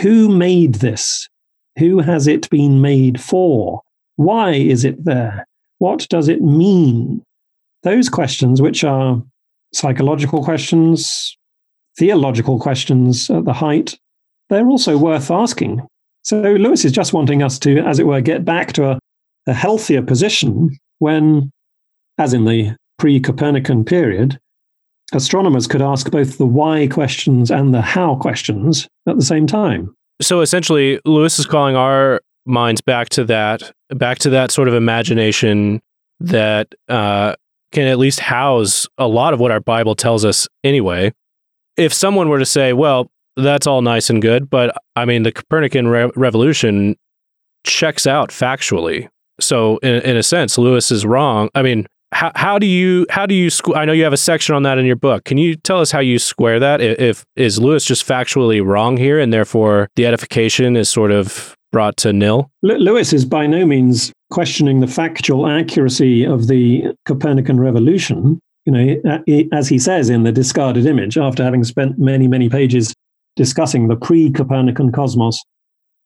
who 0.00 0.28
made 0.28 0.76
this? 0.76 1.28
Who 1.78 2.00
has 2.00 2.26
it 2.26 2.48
been 2.50 2.80
made 2.80 3.20
for? 3.20 3.82
Why 4.16 4.52
is 4.52 4.84
it 4.84 5.04
there? 5.04 5.46
What 5.78 6.06
does 6.08 6.28
it 6.28 6.42
mean? 6.42 7.22
Those 7.82 8.08
questions, 8.08 8.62
which 8.62 8.84
are 8.84 9.22
psychological 9.74 10.42
questions, 10.44 11.36
theological 11.98 12.58
questions 12.58 13.30
at 13.30 13.44
the 13.44 13.52
height, 13.52 13.98
they're 14.48 14.68
also 14.68 14.98
worth 14.98 15.30
asking. 15.30 15.86
So 16.22 16.40
Lewis 16.40 16.84
is 16.84 16.92
just 16.92 17.12
wanting 17.12 17.42
us 17.42 17.58
to, 17.60 17.78
as 17.80 17.98
it 17.98 18.06
were, 18.06 18.20
get 18.20 18.44
back 18.44 18.72
to 18.74 18.90
a, 18.90 18.98
a 19.46 19.52
healthier 19.52 20.02
position 20.02 20.70
when, 20.98 21.50
as 22.18 22.32
in 22.32 22.44
the 22.44 22.76
pre 22.98 23.18
Copernican 23.18 23.84
period, 23.84 24.38
astronomers 25.12 25.66
could 25.66 25.82
ask 25.82 26.10
both 26.10 26.38
the 26.38 26.46
why 26.46 26.86
questions 26.86 27.50
and 27.50 27.74
the 27.74 27.82
how 27.82 28.16
questions 28.16 28.88
at 29.08 29.16
the 29.16 29.24
same 29.24 29.46
time. 29.46 29.94
So 30.20 30.40
essentially, 30.40 31.00
Lewis 31.04 31.38
is 31.38 31.46
calling 31.46 31.74
our 31.74 32.20
minds 32.46 32.80
back 32.80 33.08
to 33.10 33.24
that, 33.24 33.72
back 33.90 34.18
to 34.18 34.30
that 34.30 34.50
sort 34.50 34.68
of 34.68 34.74
imagination 34.74 35.80
that 36.20 36.72
uh, 36.88 37.34
can 37.72 37.86
at 37.86 37.98
least 37.98 38.20
house 38.20 38.86
a 38.98 39.06
lot 39.06 39.34
of 39.34 39.40
what 39.40 39.50
our 39.50 39.60
Bible 39.60 39.94
tells 39.94 40.24
us 40.24 40.48
anyway. 40.62 41.12
If 41.76 41.92
someone 41.92 42.28
were 42.28 42.38
to 42.38 42.46
say, 42.46 42.72
well, 42.72 43.10
that's 43.36 43.66
all 43.66 43.82
nice 43.82 44.10
and 44.10 44.20
good, 44.20 44.50
but 44.50 44.76
I 44.94 45.04
mean, 45.04 45.22
the 45.22 45.32
Copernican 45.32 45.88
re- 45.88 46.10
revolution 46.14 46.96
checks 47.64 48.06
out 48.06 48.30
factually. 48.30 49.08
So, 49.40 49.78
in, 49.78 50.02
in 50.02 50.16
a 50.16 50.22
sense, 50.22 50.58
Lewis 50.58 50.90
is 50.90 51.06
wrong. 51.06 51.48
I 51.54 51.62
mean, 51.62 51.86
how, 52.12 52.30
how 52.34 52.58
do 52.58 52.66
you 52.66 53.06
how 53.08 53.24
do 53.24 53.34
you 53.34 53.48
squ- 53.48 53.76
I 53.76 53.86
know 53.86 53.92
you 53.92 54.04
have 54.04 54.12
a 54.12 54.18
section 54.18 54.54
on 54.54 54.62
that 54.64 54.78
in 54.78 54.84
your 54.84 54.96
book. 54.96 55.24
Can 55.24 55.38
you 55.38 55.56
tell 55.56 55.80
us 55.80 55.90
how 55.90 56.00
you 56.00 56.18
square 56.18 56.60
that? 56.60 56.80
If, 56.80 57.00
if 57.00 57.24
is 57.36 57.58
Lewis 57.58 57.84
just 57.84 58.06
factually 58.06 58.64
wrong 58.64 58.98
here, 58.98 59.18
and 59.18 59.32
therefore 59.32 59.88
the 59.96 60.06
edification 60.06 60.76
is 60.76 60.90
sort 60.90 61.10
of 61.10 61.56
brought 61.72 61.96
to 61.98 62.12
nil? 62.12 62.50
Lewis 62.62 63.14
is 63.14 63.24
by 63.24 63.46
no 63.46 63.64
means 63.64 64.12
questioning 64.32 64.80
the 64.80 64.86
factual 64.86 65.46
accuracy 65.46 66.24
of 66.24 66.46
the 66.48 66.82
Copernican 67.04 67.60
revolution. 67.60 68.40
You 68.64 68.72
know, 68.72 69.22
as 69.52 69.68
he 69.68 69.78
says 69.78 70.08
in 70.08 70.22
the 70.22 70.32
discarded 70.32 70.86
image, 70.86 71.18
after 71.18 71.44
having 71.44 71.64
spent 71.64 71.98
many, 71.98 72.26
many 72.28 72.48
pages 72.48 72.94
discussing 73.36 73.88
the 73.88 73.96
pre-Copernican 73.96 74.90
cosmos, 74.90 75.38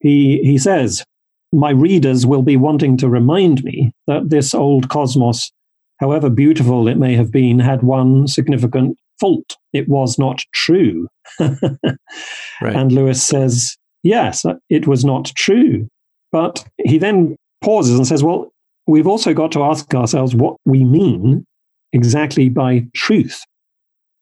he 0.00 0.40
he 0.42 0.58
says, 0.58 1.04
"My 1.52 1.70
readers 1.70 2.26
will 2.26 2.42
be 2.42 2.56
wanting 2.56 2.96
to 2.98 3.08
remind 3.08 3.62
me 3.62 3.92
that 4.08 4.30
this 4.30 4.54
old 4.54 4.88
cosmos, 4.88 5.52
however 6.00 6.28
beautiful 6.28 6.88
it 6.88 6.98
may 6.98 7.14
have 7.14 7.30
been, 7.30 7.60
had 7.60 7.82
one 7.82 8.26
significant 8.26 8.98
fault: 9.20 9.56
it 9.72 9.88
was 9.88 10.18
not 10.18 10.42
true." 10.52 11.06
right. 11.40 12.76
And 12.76 12.90
Lewis 12.90 13.22
says, 13.22 13.76
yes, 14.02 14.44
it 14.68 14.86
was 14.86 15.04
not 15.04 15.26
true. 15.36 15.88
But 16.32 16.64
he 16.84 16.98
then 16.98 17.36
pauses 17.66 17.96
and 17.96 18.06
says, 18.06 18.22
well, 18.22 18.50
we've 18.86 19.08
also 19.08 19.34
got 19.34 19.50
to 19.52 19.64
ask 19.64 19.92
ourselves 19.92 20.34
what 20.34 20.56
we 20.64 20.84
mean 20.84 21.44
exactly 21.92 22.48
by 22.48 22.86
truth. 22.94 23.42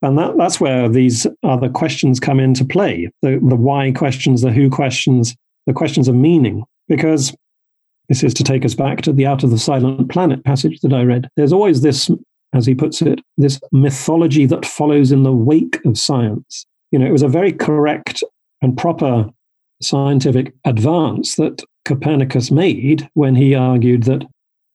And 0.01 0.19
that, 0.19 0.37
that's 0.39 0.61
where 0.61 0.89
these 0.89 1.27
other 1.43 1.69
questions 1.69 2.19
come 2.19 2.41
into 2.41 2.65
play 2.65 3.11
the, 3.23 3.39
the 3.47 3.57
why 3.57 3.93
questions, 3.93 4.41
the 4.41 4.51
who 4.51 4.71
questions, 4.71 5.37
the 5.67 5.75
questions 5.75 6.09
of 6.09 6.15
meaning. 6.15 6.65
Because 6.89 7.37
this 8.09 8.25
is 8.25 8.35
to 8.35 8.45
take 8.45 8.65
us 8.65 8.75
back 8.75 9.03
to 9.03 9.13
the 9.13 9.27
Out 9.27 9.45
of 9.45 9.51
the 9.51 9.59
Silent 9.59 10.11
Planet 10.11 10.43
passage 10.45 10.81
that 10.81 10.93
I 10.93 11.03
read. 11.03 11.29
There's 11.37 11.53
always 11.53 11.83
this, 11.83 12.11
as 12.55 12.67
he 12.67 12.75
puts 12.75 13.03
it, 13.03 13.21
this 13.37 13.61
mythology 13.73 14.47
that 14.47 14.67
follows 14.67 15.13
in 15.13 15.23
the 15.23 15.33
wake 15.33 15.85
of 15.85 15.99
science. 15.99 16.67
You 16.93 16.99
know, 16.99 17.07
it 17.07 17.13
was 17.13 17.23
a 17.23 17.29
very 17.29 17.53
correct 17.53 18.23
and 18.63 18.77
proper 18.77 19.29
scientific 19.83 20.55
advance 20.65 21.37
that 21.37 21.63
Copernicus 21.85 22.51
made 22.51 23.09
when 23.15 23.35
he 23.35 23.55
argued 23.55 24.05
that 24.05 24.25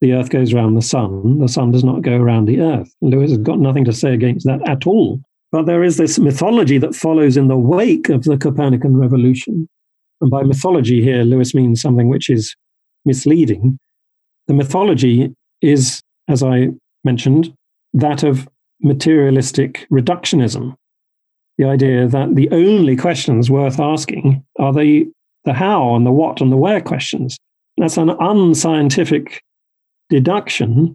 the 0.00 0.12
Earth 0.12 0.30
goes 0.30 0.54
around 0.54 0.74
the 0.74 0.82
Sun, 0.82 1.38
the 1.38 1.48
Sun 1.48 1.72
does 1.72 1.84
not 1.84 2.02
go 2.02 2.16
around 2.16 2.46
the 2.46 2.60
Earth. 2.60 2.94
Lewis 3.02 3.30
has 3.30 3.38
got 3.38 3.58
nothing 3.58 3.84
to 3.84 3.92
say 3.92 4.14
against 4.14 4.46
that 4.46 4.66
at 4.68 4.86
all. 4.86 5.20
But 5.52 5.66
there 5.66 5.82
is 5.82 5.96
this 5.96 6.18
mythology 6.18 6.78
that 6.78 6.94
follows 6.94 7.36
in 7.36 7.48
the 7.48 7.58
wake 7.58 8.08
of 8.08 8.24
the 8.24 8.38
Copernican 8.38 8.96
revolution. 8.96 9.68
And 10.20 10.30
by 10.30 10.42
mythology 10.42 11.02
here, 11.02 11.24
Lewis 11.24 11.54
means 11.54 11.80
something 11.80 12.08
which 12.08 12.30
is 12.30 12.54
misleading. 13.04 13.78
The 14.46 14.54
mythology 14.54 15.34
is, 15.60 16.00
as 16.28 16.42
I 16.42 16.68
mentioned, 17.04 17.52
that 17.92 18.22
of 18.22 18.48
materialistic 18.80 19.86
reductionism 19.90 20.76
the 21.60 21.66
idea 21.66 22.08
that 22.08 22.36
the 22.36 22.48
only 22.52 22.96
questions 22.96 23.50
worth 23.50 23.78
asking 23.78 24.42
are 24.58 24.72
the, 24.72 25.06
the 25.44 25.52
how 25.52 25.94
and 25.94 26.06
the 26.06 26.12
what 26.12 26.40
and 26.40 26.52
the 26.52 26.56
where 26.56 26.80
questions. 26.80 27.38
That's 27.76 27.96
an 27.96 28.10
unscientific 28.10 29.42
deduction 30.10 30.94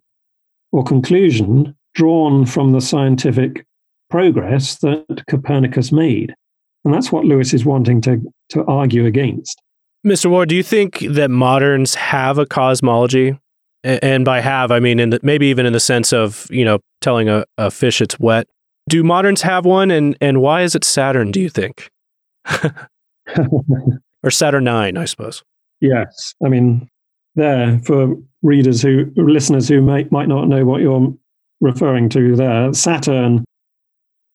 or 0.72 0.84
conclusion 0.84 1.76
drawn 1.96 2.46
from 2.46 2.74
the 2.74 2.82
scientific 2.82 3.66
progress 4.10 4.78
that 4.80 5.24
Copernicus 5.30 5.92
made. 5.92 6.36
And 6.84 6.94
that's 6.94 7.12
what 7.12 7.26
Lewis 7.26 7.54
is 7.54 7.66
wanting 7.66 8.02
to, 8.02 8.22
to 8.50 8.64
argue 8.66 9.06
against. 9.06 9.62
Mr. 10.06 10.30
Ward, 10.30 10.50
do 10.50 10.56
you 10.56 10.62
think 10.62 11.00
that 11.00 11.32
moderns 11.32 11.96
have 11.96 12.38
a 12.38 12.46
cosmology? 12.46 13.40
And 13.84 14.26
by 14.26 14.42
have, 14.42 14.72
I 14.72 14.80
mean 14.80 15.00
in 15.00 15.12
the, 15.12 15.20
maybe 15.24 15.48
even 15.48 15.66
in 15.66 15.74
the 15.74 15.80
sense 15.80 16.14
of, 16.14 16.48
you 16.50 16.66
know, 16.66 16.80
telling 17.02 17.30
a, 17.30 17.46
a 17.58 17.72
fish 17.72 18.02
it's 18.02 18.20
wet. 18.20 18.48
Do 18.88 19.04
moderns 19.04 19.42
have 19.42 19.66
one, 19.66 19.90
and 19.90 20.16
and 20.22 20.42
why 20.42 20.62
is 20.62 20.76
it 20.76 20.84
Saturn? 20.84 21.32
Do 21.32 21.42
you 21.42 21.50
think, 21.50 21.90
or 24.26 24.32
Saturnine? 24.32 24.98
I 24.98 25.06
suppose. 25.06 25.44
Yes, 25.80 26.34
I 26.44 26.50
mean, 26.50 26.90
there 27.36 27.80
for 27.86 28.16
readers 28.42 28.82
who 28.82 29.12
listeners 29.16 29.70
who 29.70 29.82
might 29.82 30.12
might 30.12 30.28
not 30.28 30.48
know 30.48 30.66
what 30.66 30.82
you're 30.82 31.14
referring 31.62 32.10
to. 32.10 32.36
There, 32.36 32.74
Saturn 32.74 33.46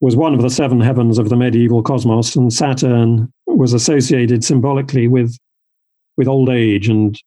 was 0.00 0.16
one 0.16 0.32
of 0.32 0.40
the 0.40 0.48
seven 0.48 0.80
heavens 0.80 1.18
of 1.18 1.28
the 1.28 1.36
medieval 1.36 1.82
cosmos, 1.82 2.36
and 2.36 2.52
Saturn 2.52 3.30
was 3.46 3.74
associated 3.74 4.44
symbolically 4.44 5.08
with 5.08 5.36
with 6.16 6.28
old 6.28 6.48
age 6.48 6.88
and 6.88 7.18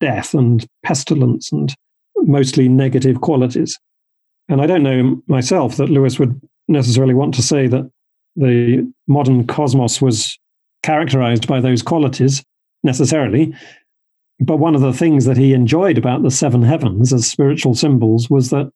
death 0.00 0.34
and 0.34 0.66
pestilence 0.82 1.52
and 1.52 1.74
mostly 2.16 2.68
negative 2.68 3.20
qualities. 3.20 3.78
And 4.48 4.60
I 4.60 4.66
don't 4.66 4.82
know 4.82 5.22
myself 5.26 5.76
that 5.76 5.88
Lewis 5.90 6.18
would 6.18 6.40
necessarily 6.68 7.14
want 7.14 7.34
to 7.34 7.42
say 7.42 7.66
that 7.66 7.90
the 8.36 8.90
modern 9.06 9.46
cosmos 9.46 10.00
was 10.00 10.38
characterized 10.82 11.46
by 11.46 11.60
those 11.60 11.82
qualities 11.82 12.42
necessarily. 12.82 13.54
But 14.40 14.58
one 14.58 14.74
of 14.74 14.82
the 14.82 14.92
things 14.92 15.24
that 15.24 15.36
he 15.36 15.52
enjoyed 15.52 15.98
about 15.98 16.22
the 16.22 16.30
seven 16.30 16.62
heavens 16.62 17.12
as 17.12 17.26
spiritual 17.26 17.74
symbols 17.74 18.28
was 18.28 18.50
that 18.50 18.70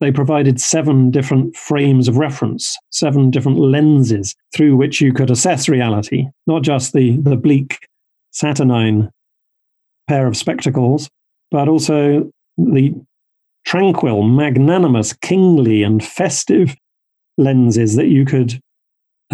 they 0.00 0.10
provided 0.10 0.60
seven 0.60 1.10
different 1.10 1.56
frames 1.56 2.08
of 2.08 2.16
reference, 2.16 2.76
seven 2.90 3.30
different 3.30 3.58
lenses 3.58 4.34
through 4.54 4.76
which 4.76 5.00
you 5.00 5.12
could 5.12 5.30
assess 5.30 5.68
reality, 5.68 6.26
not 6.46 6.62
just 6.62 6.92
the, 6.92 7.16
the 7.18 7.36
bleak 7.36 7.86
saturnine 8.32 9.10
pair 10.08 10.26
of 10.26 10.36
spectacles, 10.36 11.08
but 11.50 11.68
also 11.68 12.30
the 12.58 12.94
tranquil, 13.64 14.22
magnanimous, 14.22 15.12
kingly, 15.12 15.82
and 15.82 16.04
festive 16.04 16.74
lenses 17.38 17.96
that 17.96 18.08
you 18.08 18.24
could 18.24 18.60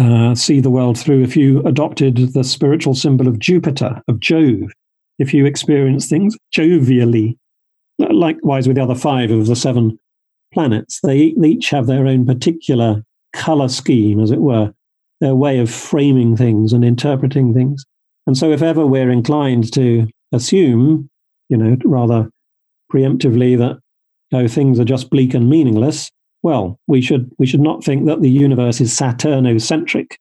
uh, 0.01 0.35
see 0.35 0.59
the 0.59 0.69
world 0.69 0.97
through 0.97 1.21
if 1.21 1.37
you 1.37 1.61
adopted 1.61 2.33
the 2.33 2.43
spiritual 2.43 2.95
symbol 2.95 3.27
of 3.27 3.39
Jupiter, 3.39 4.01
of 4.07 4.19
Jove, 4.19 4.71
if 5.19 5.33
you 5.33 5.45
experience 5.45 6.07
things 6.07 6.35
jovially. 6.51 7.37
Likewise, 7.99 8.67
with 8.67 8.77
the 8.77 8.83
other 8.83 8.95
five 8.95 9.29
of 9.29 9.45
the 9.45 9.55
seven 9.55 9.99
planets, 10.53 10.99
they, 11.01 11.33
they 11.37 11.49
each 11.49 11.69
have 11.69 11.85
their 11.85 12.07
own 12.07 12.25
particular 12.25 13.03
color 13.33 13.69
scheme, 13.69 14.19
as 14.19 14.31
it 14.31 14.41
were, 14.41 14.73
their 15.19 15.35
way 15.35 15.59
of 15.59 15.69
framing 15.69 16.35
things 16.35 16.73
and 16.73 16.83
interpreting 16.83 17.53
things. 17.53 17.85
And 18.25 18.35
so, 18.35 18.51
if 18.51 18.61
ever 18.63 18.85
we're 18.85 19.11
inclined 19.11 19.71
to 19.73 20.07
assume, 20.31 21.09
you 21.49 21.57
know, 21.57 21.77
rather 21.85 22.29
preemptively 22.91 23.57
that 23.57 23.79
know, 24.31 24.47
things 24.47 24.79
are 24.79 24.85
just 24.85 25.09
bleak 25.09 25.33
and 25.33 25.49
meaningless, 25.49 26.11
well, 26.43 26.79
we 26.87 27.01
should 27.01 27.31
we 27.37 27.45
should 27.45 27.61
not 27.61 27.83
think 27.83 28.05
that 28.05 28.21
the 28.21 28.29
universe 28.29 28.81
is 28.81 28.95
Saturnocentric, 28.97 30.15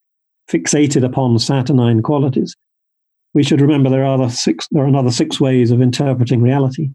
fixated 0.48 1.04
upon 1.04 1.38
Saturnine 1.38 2.02
qualities. 2.02 2.54
We 3.33 3.44
should 3.44 3.61
remember 3.61 3.90
there 3.90 4.04
are 4.04 4.18
the 4.18 4.28
six 4.28 4.66
there 4.70 4.83
are 4.83 4.88
another 4.88 5.11
six 5.11 5.40
ways 5.40 5.70
of 5.70 5.80
interpreting 5.80 6.42
reality. 6.42 6.90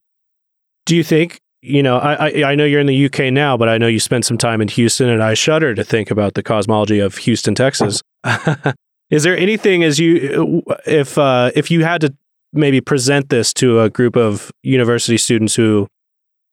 Do 0.86 0.96
you 0.96 1.04
think 1.04 1.40
you 1.66 1.82
know, 1.82 1.98
I, 1.98 2.30
I, 2.30 2.52
I 2.52 2.56
know 2.56 2.64
you're 2.64 2.80
in 2.80 2.86
the 2.86 3.06
UK 3.06 3.34
now, 3.34 3.58
but 3.58 3.68
I 3.68 3.80
know 3.80 3.88
you 3.88 4.00
spent 4.00 4.24
some 4.24 4.38
time 4.38 4.62
in 4.62 4.68
Houston, 4.68 5.10
and 5.10 5.24
I 5.24 5.34
shudder 5.34 5.74
to 5.74 5.84
think 5.84 6.12
about 6.12 6.36
the 6.36 6.44
cosmology 6.44 7.00
of 7.00 7.18
Houston, 7.18 7.56
Texas. 7.56 8.04
Is 9.10 9.24
there 9.24 9.36
anything 9.36 9.84
as 9.84 10.00
you 10.00 10.64
if 10.86 11.18
uh, 11.18 11.52
if 11.56 11.72
you 11.72 11.84
had 11.84 12.02
to 12.02 12.16
maybe 12.54 12.82
present 12.82 13.30
this 13.30 13.54
to 13.54 13.82
a 13.82 13.90
group 13.90 14.16
of 14.16 14.52
university 14.62 15.18
students 15.18 15.56
who 15.56 15.88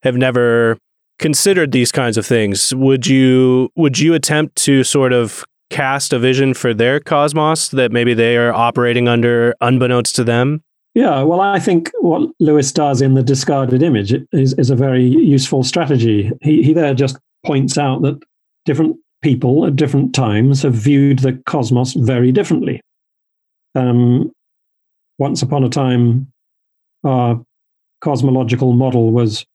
have 0.03 0.17
never 0.17 0.79
considered 1.23 1.73
these 1.73 1.93
kinds 1.93 2.19
of 2.19 2.27
things, 2.27 2.75
would 2.75 3.07
you 3.07 3.71
would 3.77 3.99
you 3.99 4.13
attempt 4.13 4.57
to 4.57 4.85
sort 4.85 5.15
of 5.15 5.45
cast 5.71 6.13
a 6.13 6.19
vision 6.19 6.53
for 6.53 6.75
their 6.75 7.01
cosmos 7.01 7.69
that 7.71 7.93
maybe 7.93 8.13
they 8.13 8.37
are 8.37 8.53
operating 8.53 9.09
under 9.09 9.55
unbeknownst 9.63 10.15
to 10.17 10.25
them? 10.25 10.63
Yeah, 10.95 11.23
well, 11.23 11.41
I 11.41 11.59
think 11.59 11.91
what 12.01 12.29
Lewis 12.39 12.71
does 12.71 13.01
in 13.01 13.15
the 13.15 13.23
discarded 13.23 13.83
image 13.83 14.13
is, 14.33 14.53
is 14.55 14.69
a 14.69 14.77
very 14.77 15.05
useful 15.05 15.63
strategy. 15.63 16.31
He, 16.43 16.63
he 16.63 16.75
there 16.75 16.93
just 16.93 17.17
points 17.47 17.79
out 17.79 18.03
that 18.03 18.23
different 18.67 18.97
people 19.23 19.65
at 19.65 19.77
different 19.77 20.15
times 20.15 20.61
have 20.63 20.75
viewed 20.75 21.21
the 21.21 21.41
cosmos 21.47 21.95
very 21.95 22.31
differently. 22.31 22.83
Um, 23.75 24.33
once 25.19 25.41
upon 25.41 25.65
a 25.65 25.71
time, 25.71 26.31
our 27.05 27.43
cosmological 28.03 28.75
model 28.75 29.13
was 29.13 29.47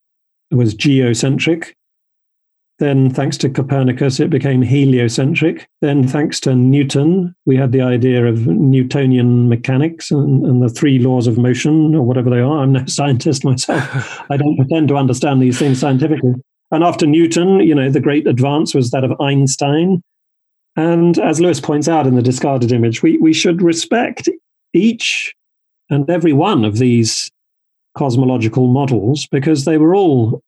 was 0.52 0.74
geocentric, 0.74 1.76
then, 2.80 3.10
thanks 3.10 3.38
to 3.38 3.50
Copernicus, 3.50 4.20
it 4.20 4.30
became 4.30 4.62
heliocentric. 4.62 5.68
Then, 5.82 6.08
thanks 6.08 6.40
to 6.42 6.54
Newton, 6.54 7.36
we 7.46 7.58
had 7.58 7.72
the 7.72 7.82
idea 7.82 8.26
of 8.28 8.46
Newtonian 8.46 9.50
mechanics 9.50 10.12
and, 10.12 10.46
and, 10.46 10.62
the 10.62 10.70
three 10.70 11.00
laws 11.00 11.26
of 11.26 11.40
motion, 11.40 11.96
or 11.96 12.04
whatever 12.04 12.30
they 12.30 12.40
are. 12.40 12.60
I'm 12.60 12.74
no 12.74 12.86
scientist 12.88 13.44
myself. 13.44 14.22
I 14.30 14.38
don't 14.38 14.58
pretend 14.58 14.90
to 14.90 14.98
understand 14.98 15.42
these 15.42 15.58
things 15.58 15.80
scientifically. 15.80 16.36
And 16.70 16.84
after 16.84 17.08
Newton, 17.08 17.62
you 17.62 17.74
know, 17.74 17.90
the 17.90 18.00
great 18.00 18.28
advance 18.28 18.76
was 18.76 18.92
that 18.92 19.04
of 19.04 19.20
Einstein. 19.20 20.04
And 20.76 21.18
as 21.18 21.40
Lewis 21.40 21.60
points 21.60 21.88
out 21.88 22.06
in 22.06 22.14
the 22.14 22.22
discarded 22.22 22.72
image, 22.72 23.02
we, 23.02 23.18
we 23.18 23.34
should 23.34 23.64
respect 23.64 24.30
each 24.74 25.34
and 25.90 26.08
every 26.10 26.34
one 26.34 26.64
of 26.64 26.78
these 26.78 27.32
cosmological 27.98 28.68
models 28.68 29.28
because 29.28 29.66
they 29.66 29.78
were 29.78 29.96
all 29.96 30.42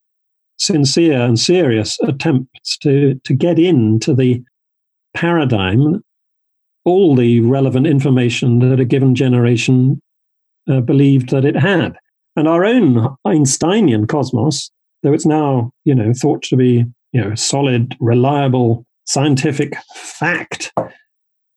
sincere 0.57 1.21
and 1.21 1.39
serious 1.39 1.99
attempts 2.01 2.77
to, 2.77 3.19
to 3.23 3.33
get 3.33 3.57
into 3.57 4.13
the 4.13 4.43
paradigm 5.13 6.03
all 6.85 7.15
the 7.15 7.39
relevant 7.41 7.87
information 7.87 8.59
that 8.59 8.79
a 8.79 8.85
given 8.85 9.15
generation 9.15 10.01
uh, 10.69 10.81
believed 10.81 11.29
that 11.29 11.45
it 11.45 11.55
had. 11.55 11.95
And 12.35 12.47
our 12.47 12.65
own 12.65 13.15
Einsteinian 13.25 14.07
cosmos, 14.07 14.71
though 15.03 15.13
it's 15.13 15.25
now, 15.25 15.71
you 15.83 15.93
know, 15.93 16.13
thought 16.13 16.41
to 16.43 16.55
be, 16.55 16.85
you 17.11 17.21
know, 17.21 17.35
solid, 17.35 17.95
reliable 17.99 18.85
scientific 19.05 19.73
fact, 19.95 20.71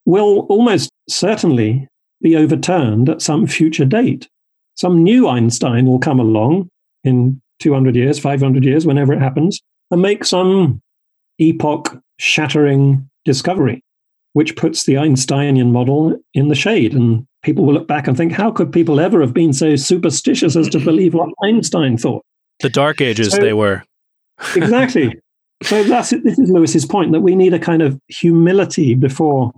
will 0.04 0.40
almost 0.48 0.90
certainly 1.08 1.88
be 2.20 2.36
overturned 2.36 3.08
at 3.08 3.22
some 3.22 3.46
future 3.46 3.84
date. 3.84 4.28
Some 4.74 5.02
new 5.02 5.28
Einstein 5.28 5.86
will 5.86 5.98
come 5.98 6.18
along 6.18 6.68
in 7.04 7.40
200 7.60 7.94
years, 7.94 8.18
500 8.18 8.64
years, 8.64 8.86
whenever 8.86 9.12
it 9.12 9.20
happens, 9.20 9.60
and 9.90 10.02
make 10.02 10.24
some 10.24 10.80
epoch 11.38 12.00
shattering 12.18 13.08
discovery, 13.24 13.82
which 14.32 14.56
puts 14.56 14.84
the 14.84 14.96
Einsteinian 14.96 15.72
model 15.72 16.18
in 16.34 16.48
the 16.48 16.54
shade. 16.54 16.94
And 16.94 17.26
people 17.42 17.64
will 17.64 17.74
look 17.74 17.88
back 17.88 18.06
and 18.06 18.16
think, 18.16 18.32
how 18.32 18.50
could 18.50 18.72
people 18.72 19.00
ever 19.00 19.20
have 19.20 19.34
been 19.34 19.52
so 19.52 19.76
superstitious 19.76 20.56
as 20.56 20.68
to 20.70 20.80
believe 20.84 21.14
what 21.14 21.30
Einstein 21.44 21.96
thought? 21.96 22.22
The 22.60 22.70
Dark 22.70 23.00
Ages, 23.00 23.32
so, 23.32 23.38
they 23.38 23.52
were. 23.52 23.82
exactly. 24.56 25.18
So 25.62 25.84
that's 25.84 26.10
this 26.10 26.38
is 26.38 26.50
Lewis's 26.50 26.84
point 26.84 27.12
that 27.12 27.20
we 27.20 27.36
need 27.36 27.54
a 27.54 27.58
kind 27.58 27.82
of 27.82 27.98
humility 28.08 28.94
before 28.94 29.52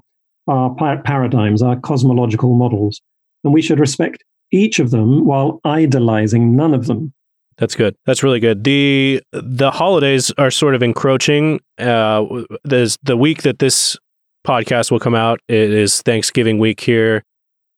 our 0.47 0.75
paradigms, 1.03 1.63
our 1.63 1.77
cosmological 1.81 2.55
models, 2.55 3.01
and 3.43 3.55
we 3.55 3.63
should 3.63 3.81
respect 3.81 4.23
each 4.55 4.79
of 4.79 4.91
them 4.91 5.25
while 5.25 5.61
idolizing 5.65 6.57
none 6.57 6.73
of 6.73 6.87
them. 6.87 7.13
That's 7.57 7.75
good. 7.75 7.95
That's 8.07 8.23
really 8.23 8.41
good. 8.41 8.65
the 8.65 9.23
The 9.33 9.71
holidays 9.71 10.33
are 10.39 10.51
sort 10.51 10.75
of 10.75 10.83
encroaching. 10.83 11.61
Uh, 11.79 12.25
there's 12.65 12.99
the 13.03 13.17
week 13.17 13.43
that 13.43 13.59
this 13.59 13.97
podcast 14.47 14.91
will 14.91 15.01
come 15.01 15.15
out. 15.15 15.41
It 15.49 15.71
is 15.71 16.03
Thanksgiving 16.03 16.59
week 16.59 16.81
here 16.81 17.23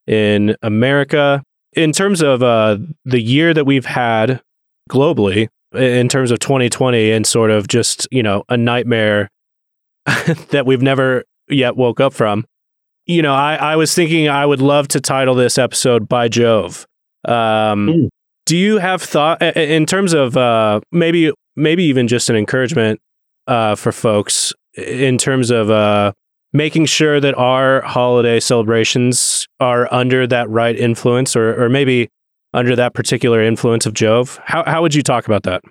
in 0.07 0.55
America. 0.61 1.43
In 1.73 1.91
terms 1.91 2.21
of 2.23 2.41
uh, 2.41 2.77
the 3.05 3.21
year 3.21 3.53
that 3.53 3.65
we've 3.65 3.85
had 3.85 4.41
globally, 4.89 5.47
in 5.75 6.09
terms 6.09 6.31
of 6.31 6.39
2020, 6.39 7.11
and 7.11 7.27
sort 7.27 7.51
of 7.51 7.67
just 7.67 8.07
you 8.09 8.23
know 8.23 8.43
a 8.49 8.57
nightmare 8.57 9.29
that 10.49 10.65
we've 10.65 10.81
never 10.81 11.23
yet 11.49 11.75
woke 11.75 11.99
up 11.99 12.13
from. 12.13 12.45
You 13.07 13.21
know, 13.21 13.33
I, 13.33 13.55
I 13.55 13.75
was 13.75 13.95
thinking 13.95 14.29
I 14.29 14.45
would 14.45 14.61
love 14.61 14.87
to 14.89 15.01
title 15.01 15.33
this 15.33 15.57
episode 15.57 16.07
"By 16.07 16.27
Jove." 16.27 16.85
Um, 17.25 17.87
mm 17.87 18.09
do 18.47 18.55
you 18.55 18.77
have 18.77 19.01
thought 19.03 19.41
in 19.41 19.85
terms 19.85 20.13
of 20.13 20.37
uh, 20.37 20.79
maybe 20.91 21.31
maybe 21.55 21.83
even 21.83 22.07
just 22.07 22.29
an 22.29 22.35
encouragement 22.37 22.99
uh, 23.45 23.75
for 23.75 23.91
folks 23.91 24.53
in 24.75 25.17
terms 25.17 25.51
of 25.51 25.69
uh, 25.69 26.13
making 26.53 26.85
sure 26.85 27.19
that 27.19 27.37
our 27.37 27.81
holiday 27.81 28.39
celebrations 28.39 29.45
are 29.59 29.93
under 29.93 30.25
that 30.25 30.49
right 30.49 30.77
influence 30.77 31.35
or, 31.35 31.61
or 31.61 31.67
maybe 31.67 32.07
under 32.53 32.75
that 32.75 32.93
particular 32.93 33.41
influence 33.43 33.85
of 33.85 33.93
Jove? 33.93 34.39
How, 34.45 34.63
how 34.65 34.81
would 34.81 34.95
you 34.95 35.03
talk 35.03 35.25
about 35.25 35.43
that? 35.43 35.61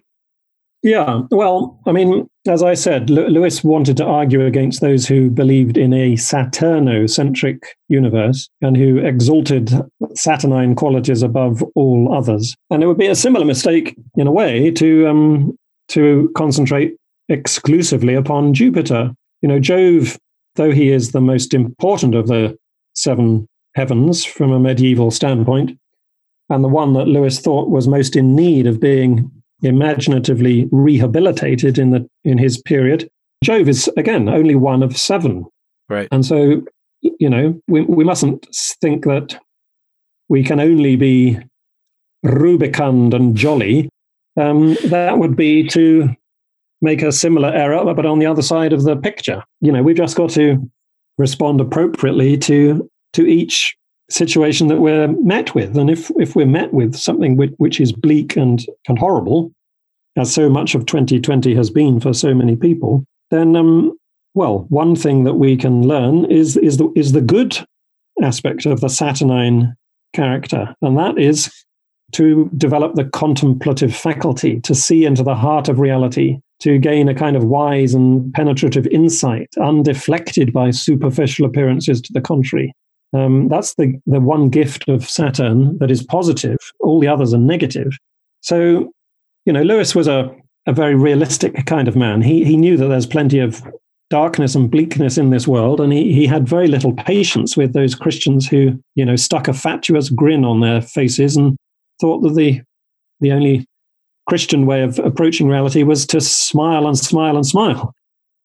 Yeah, 0.82 1.22
well, 1.30 1.80
I 1.86 1.92
mean, 1.92 2.28
as 2.48 2.62
I 2.62 2.74
said, 2.74 3.10
Lewis 3.10 3.62
wanted 3.64 3.96
to 3.98 4.04
argue 4.04 4.44
against 4.44 4.80
those 4.80 5.06
who 5.06 5.30
believed 5.30 5.76
in 5.76 5.92
a 5.92 6.16
Saturno-centric 6.16 7.76
universe 7.88 8.48
and 8.60 8.76
who 8.76 8.98
exalted 8.98 9.72
Saturnine 10.14 10.74
qualities 10.74 11.22
above 11.22 11.62
all 11.74 12.12
others. 12.12 12.54
And 12.70 12.82
it 12.82 12.86
would 12.86 12.98
be 12.98 13.06
a 13.06 13.14
similar 13.14 13.44
mistake, 13.44 13.96
in 14.16 14.26
a 14.26 14.32
way, 14.32 14.70
to 14.72 15.06
um, 15.06 15.58
to 15.88 16.30
concentrate 16.36 16.96
exclusively 17.28 18.14
upon 18.14 18.54
Jupiter. 18.54 19.12
You 19.42 19.48
know, 19.48 19.60
Jove, 19.60 20.18
though 20.56 20.72
he 20.72 20.90
is 20.90 21.12
the 21.12 21.20
most 21.20 21.54
important 21.54 22.14
of 22.14 22.26
the 22.26 22.56
seven 22.94 23.46
heavens 23.74 24.24
from 24.24 24.52
a 24.52 24.58
medieval 24.58 25.10
standpoint, 25.10 25.78
and 26.48 26.64
the 26.64 26.68
one 26.68 26.92
that 26.94 27.08
Lewis 27.08 27.40
thought 27.40 27.68
was 27.68 27.88
most 27.88 28.16
in 28.16 28.34
need 28.34 28.66
of 28.66 28.80
being 28.80 29.30
imaginatively 29.62 30.68
rehabilitated 30.70 31.78
in 31.78 31.90
the 31.90 32.08
in 32.24 32.38
his 32.38 32.60
period. 32.62 33.08
Jove 33.42 33.68
is 33.68 33.88
again 33.96 34.28
only 34.28 34.54
one 34.54 34.82
of 34.82 34.96
seven, 34.96 35.46
right? 35.88 36.08
And 36.10 36.24
so, 36.24 36.62
you 37.00 37.30
know, 37.30 37.60
we 37.68 37.82
we 37.82 38.04
mustn't 38.04 38.46
think 38.80 39.04
that 39.04 39.38
we 40.28 40.42
can 40.42 40.60
only 40.60 40.96
be 40.96 41.38
rubicund 42.22 43.14
and 43.14 43.36
jolly. 43.36 43.88
Um, 44.38 44.76
that 44.86 45.18
would 45.18 45.36
be 45.36 45.66
to 45.68 46.14
make 46.82 47.02
a 47.02 47.12
similar 47.12 47.48
error, 47.48 47.94
but 47.94 48.04
on 48.04 48.18
the 48.18 48.26
other 48.26 48.42
side 48.42 48.72
of 48.72 48.84
the 48.84 48.96
picture. 48.96 49.42
You 49.60 49.72
know, 49.72 49.82
we've 49.82 49.96
just 49.96 50.16
got 50.16 50.30
to 50.30 50.70
respond 51.18 51.60
appropriately 51.60 52.36
to 52.38 52.88
to 53.14 53.26
each 53.26 53.76
situation 54.10 54.68
that 54.68 54.80
we're 54.80 55.08
met 55.08 55.54
with. 55.54 55.76
And 55.76 55.90
if, 55.90 56.10
if 56.16 56.36
we're 56.36 56.46
met 56.46 56.72
with 56.72 56.94
something 56.94 57.36
which, 57.36 57.52
which 57.58 57.80
is 57.80 57.92
bleak 57.92 58.36
and, 58.36 58.64
and 58.88 58.98
horrible, 58.98 59.52
as 60.16 60.32
so 60.32 60.48
much 60.48 60.74
of 60.74 60.86
2020 60.86 61.54
has 61.54 61.70
been 61.70 62.00
for 62.00 62.12
so 62.12 62.34
many 62.34 62.56
people, 62.56 63.04
then, 63.30 63.56
um, 63.56 63.96
well, 64.34 64.66
one 64.68 64.96
thing 64.96 65.24
that 65.24 65.34
we 65.34 65.56
can 65.56 65.86
learn 65.86 66.24
is, 66.30 66.56
is, 66.56 66.76
the, 66.76 66.90
is 66.94 67.12
the 67.12 67.20
good 67.20 67.58
aspect 68.22 68.64
of 68.64 68.80
the 68.80 68.88
Saturnine 68.88 69.74
character. 70.14 70.74
And 70.82 70.96
that 70.98 71.18
is 71.18 71.52
to 72.12 72.50
develop 72.56 72.94
the 72.94 73.04
contemplative 73.04 73.94
faculty, 73.94 74.60
to 74.60 74.74
see 74.74 75.04
into 75.04 75.22
the 75.22 75.34
heart 75.34 75.68
of 75.68 75.80
reality, 75.80 76.38
to 76.60 76.78
gain 76.78 77.08
a 77.08 77.14
kind 77.14 77.36
of 77.36 77.44
wise 77.44 77.94
and 77.94 78.32
penetrative 78.32 78.86
insight, 78.86 79.48
undeflected 79.60 80.52
by 80.52 80.70
superficial 80.70 81.44
appearances 81.44 82.00
to 82.00 82.12
the 82.12 82.20
contrary. 82.20 82.72
Um, 83.16 83.48
that's 83.48 83.74
the, 83.76 83.98
the 84.06 84.20
one 84.20 84.50
gift 84.50 84.86
of 84.88 85.08
Saturn 85.08 85.78
that 85.78 85.90
is 85.90 86.02
positive. 86.02 86.58
All 86.80 87.00
the 87.00 87.08
others 87.08 87.32
are 87.32 87.38
negative. 87.38 87.92
So, 88.42 88.92
you 89.46 89.52
know, 89.52 89.62
Lewis 89.62 89.94
was 89.94 90.06
a, 90.06 90.30
a 90.66 90.72
very 90.72 90.94
realistic 90.94 91.64
kind 91.64 91.88
of 91.88 91.96
man. 91.96 92.20
He, 92.20 92.44
he 92.44 92.56
knew 92.56 92.76
that 92.76 92.88
there's 92.88 93.06
plenty 93.06 93.38
of 93.38 93.62
darkness 94.10 94.54
and 94.54 94.70
bleakness 94.70 95.16
in 95.16 95.30
this 95.30 95.48
world, 95.48 95.80
and 95.80 95.92
he, 95.92 96.12
he 96.12 96.26
had 96.26 96.48
very 96.48 96.68
little 96.68 96.92
patience 96.92 97.56
with 97.56 97.72
those 97.72 97.94
Christians 97.94 98.46
who, 98.46 98.78
you 98.94 99.04
know, 99.04 99.16
stuck 99.16 99.48
a 99.48 99.54
fatuous 99.54 100.10
grin 100.10 100.44
on 100.44 100.60
their 100.60 100.82
faces 100.82 101.36
and 101.36 101.56
thought 102.00 102.20
that 102.20 102.34
the, 102.34 102.60
the 103.20 103.32
only 103.32 103.66
Christian 104.28 104.66
way 104.66 104.82
of 104.82 104.98
approaching 104.98 105.48
reality 105.48 105.84
was 105.84 106.06
to 106.06 106.20
smile 106.20 106.86
and 106.86 106.98
smile 106.98 107.36
and 107.36 107.46
smile. 107.46 107.94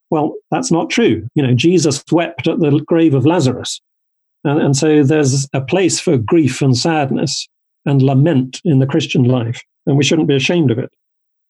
Well, 0.10 0.36
that's 0.50 0.72
not 0.72 0.90
true. 0.90 1.28
You 1.36 1.46
know, 1.46 1.54
Jesus 1.54 2.04
wept 2.12 2.48
at 2.48 2.60
the 2.60 2.80
grave 2.86 3.14
of 3.14 3.26
Lazarus. 3.26 3.82
And, 4.44 4.62
and 4.62 4.78
so 4.78 5.04
there's 5.04 5.48
a 5.54 5.62
place 5.62 6.00
for 6.00 6.18
grief 6.18 6.62
and 6.62 6.76
sadness 6.76 7.48
and 7.86 8.02
lament 8.02 8.62
in 8.64 8.80
the 8.80 8.88
Christian 8.88 9.24
life, 9.24 9.62
and 9.86 9.98
we 9.98 10.04
shouldn't 10.04 10.28
be 10.28 10.36
ashamed 10.36 10.72
of 10.72 10.80
it. 10.80 10.90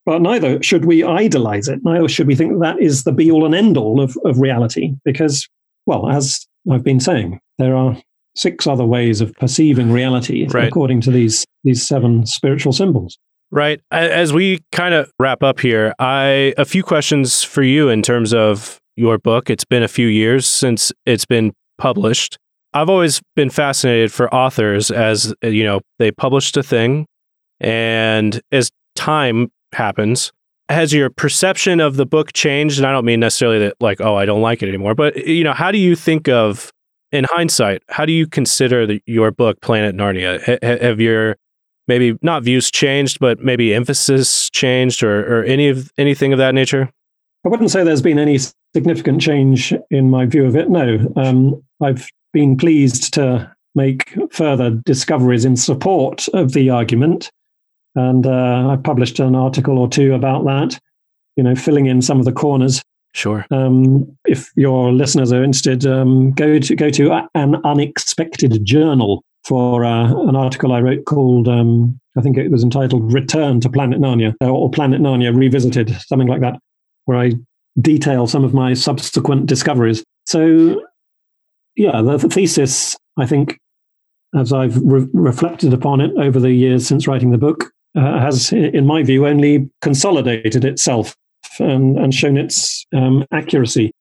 But 0.06 0.21
neither 0.21 0.62
should 0.63 0.86
we 0.86 1.04
idolize 1.04 1.67
it. 1.67 1.80
Neither 1.84 2.08
should 2.08 2.27
we 2.27 2.36
think 2.36 2.54
that, 2.54 2.77
that 2.77 2.82
is 2.82 3.04
the 3.04 3.12
be 3.12 3.30
all 3.30 3.45
and 3.45 3.54
end 3.54 3.77
all 3.77 4.01
of, 4.01 4.17
of 4.25 4.39
reality, 4.39 4.93
because, 5.06 5.47
well, 5.86 6.10
as 6.10 6.45
I've 6.71 6.84
been 6.84 6.99
saying, 6.99 7.39
there 7.60 7.75
are 7.75 7.95
six 8.36 8.65
other 8.65 8.86
ways 8.86 9.21
of 9.21 9.34
perceiving 9.34 9.91
reality 9.91 10.47
right. 10.47 10.67
according 10.67 11.01
to 11.01 11.12
these 11.12 11.45
these 11.63 11.86
seven 11.86 12.25
spiritual 12.25 12.71
symbols. 12.71 13.17
Right. 13.51 13.82
As 13.91 14.32
we 14.32 14.63
kind 14.71 14.93
of 14.93 15.12
wrap 15.19 15.43
up 15.43 15.60
here, 15.60 15.93
I 15.99 16.54
a 16.58 16.63
few 16.63 16.84
questions 16.84 17.43
for 17.43 17.62
you 17.62 17.89
in 17.89 18.01
terms 18.01 18.34
of 18.34 18.80
your 18.95 19.17
book. 19.17 19.49
It's 19.49 19.65
been 19.65 19.84
a 19.84 19.89
few 19.89 20.08
years 20.08 20.47
since 20.47 20.93
it's 21.06 21.25
been 21.25 21.51
published. 21.77 22.38
I've 22.73 22.89
always 22.89 23.21
been 23.36 23.49
fascinated 23.49 24.12
for 24.12 24.34
authors 24.34 24.91
as 24.91 25.34
you 25.41 25.63
know, 25.63 25.81
they 25.99 26.12
published 26.12 26.55
a 26.57 26.63
thing 26.63 27.05
and 27.60 28.41
as 28.51 28.71
time 28.95 29.51
happens, 29.73 30.31
has 30.69 30.93
your 30.93 31.10
perception 31.10 31.79
of 31.79 31.97
the 31.97 32.05
book 32.05 32.34
changed? 32.34 32.77
And 32.77 32.88
I 32.88 32.91
don't 32.91 33.05
mean 33.05 33.19
necessarily 33.19 33.60
that 33.60 33.75
like, 33.79 33.99
oh, 33.99 34.15
I 34.15 34.25
don't 34.25 34.41
like 34.41 34.63
it 34.63 34.69
anymore, 34.69 34.95
but 34.95 35.27
you 35.27 35.43
know, 35.43 35.53
how 35.53 35.71
do 35.71 35.77
you 35.77 35.95
think 35.95 36.29
of 36.29 36.71
in 37.12 37.25
hindsight, 37.29 37.84
how 37.89 38.05
do 38.05 38.13
you 38.13 38.25
consider 38.25 38.88
the, 38.88 39.01
your 39.05 39.31
book 39.31 39.60
Planet 39.62 39.95
Narnia? 39.95 40.41
H- 40.47 40.81
have 40.81 41.01
your 41.01 41.36
maybe 41.88 42.17
not 42.21 42.43
views 42.43 42.71
changed, 42.71 43.19
but 43.19 43.39
maybe 43.39 43.73
emphasis 43.73 44.49
changed, 44.49 45.03
or, 45.03 45.41
or 45.41 45.43
any 45.43 45.67
of 45.67 45.91
anything 45.97 46.31
of 46.31 46.39
that 46.39 46.55
nature? 46.55 46.89
I 47.45 47.49
wouldn't 47.49 47.69
say 47.71 47.84
there's 47.84 48.01
been 48.01 48.19
any 48.19 48.39
significant 48.73 49.21
change 49.21 49.73
in 49.89 50.10
my 50.10 50.25
view 50.25 50.45
of 50.45 50.55
it. 50.55 50.69
No, 50.69 51.12
um, 51.17 51.62
I've 51.81 52.07
been 52.34 52.58
pleased 52.58 53.13
to 53.13 53.54
make 53.76 54.15
further 54.32 54.72
discoveries 54.72 55.46
in 55.46 55.56
support 55.56 56.28
of 56.34 56.54
the 56.54 56.70
argument, 56.70 57.32
and 57.96 58.26
uh, 58.26 58.70
I 58.70 58.78
published 58.82 59.20
an 59.20 59.36
article 59.36 59.78
or 59.78 59.88
two 59.88 60.13
about 60.13 60.46
that. 60.46 60.80
You 61.36 61.44
know, 61.44 61.56
filling 61.56 61.86
in 61.86 62.02
some 62.02 62.20
of 62.20 62.26
the 62.26 62.32
corners. 62.32 62.82
Sure. 63.13 63.46
Um, 63.52 64.17
if 64.26 64.52
your 64.56 64.94
listeners 64.94 65.34
are 65.34 65.44
interested, 65.44 65.86
um, 65.86 66.32
go 66.32 66.60
to 66.60 66.76
go 66.76 66.89
to 66.89 67.28
an 67.36 67.56
unexpected 67.65 68.63
journal 68.65 69.24
for 69.44 69.84
uh, 69.84 70.13
an 70.28 70.36
article 70.36 70.72
I 70.72 70.82
wrote 70.82 71.06
called 71.06 71.48
um, 71.48 72.00
I 72.17 72.22
think 72.22 72.38
it 72.38 72.52
was 72.52 72.63
entitled 72.63 73.13
"Return 73.13 73.60
to 73.62 73.70
Planet 73.70 74.00
Narnia" 74.00 74.34
or 74.41 74.70
"Planet 74.70 75.02
Narnia 75.02 75.36
Revisited," 75.36 75.96
something 76.02 76.28
like 76.28 76.41
that, 76.41 76.60
where 77.06 77.17
I 77.17 77.34
detail 77.80 78.28
some 78.28 78.44
of 78.44 78.54
my 78.54 78.74
subsequent 78.74 79.46
discoveries. 79.46 80.04
So, 80.26 80.82
yeah, 81.75 82.01
the, 82.01 82.17
the 82.17 82.29
thesis 82.29 82.97
I 83.17 83.25
think, 83.25 83.60
as 84.36 84.53
I've 84.53 84.77
re- 84.81 85.07
reflected 85.13 85.73
upon 85.73 86.01
it 86.01 86.12
over 86.17 86.39
the 86.39 86.51
years 86.51 86.88
since 86.88 87.07
writing 87.07 87.31
the 87.31 87.38
book, 87.38 87.71
uh, 87.95 88.19
has, 88.19 88.53
in 88.53 88.86
my 88.86 89.03
view, 89.03 89.27
only 89.27 89.69
consolidated 89.81 90.63
itself 90.63 91.15
and, 91.60 91.97
and 91.97 92.13
shown 92.13 92.38
its 92.38 92.86
um, 92.93 93.25
accuracy. 93.31 93.91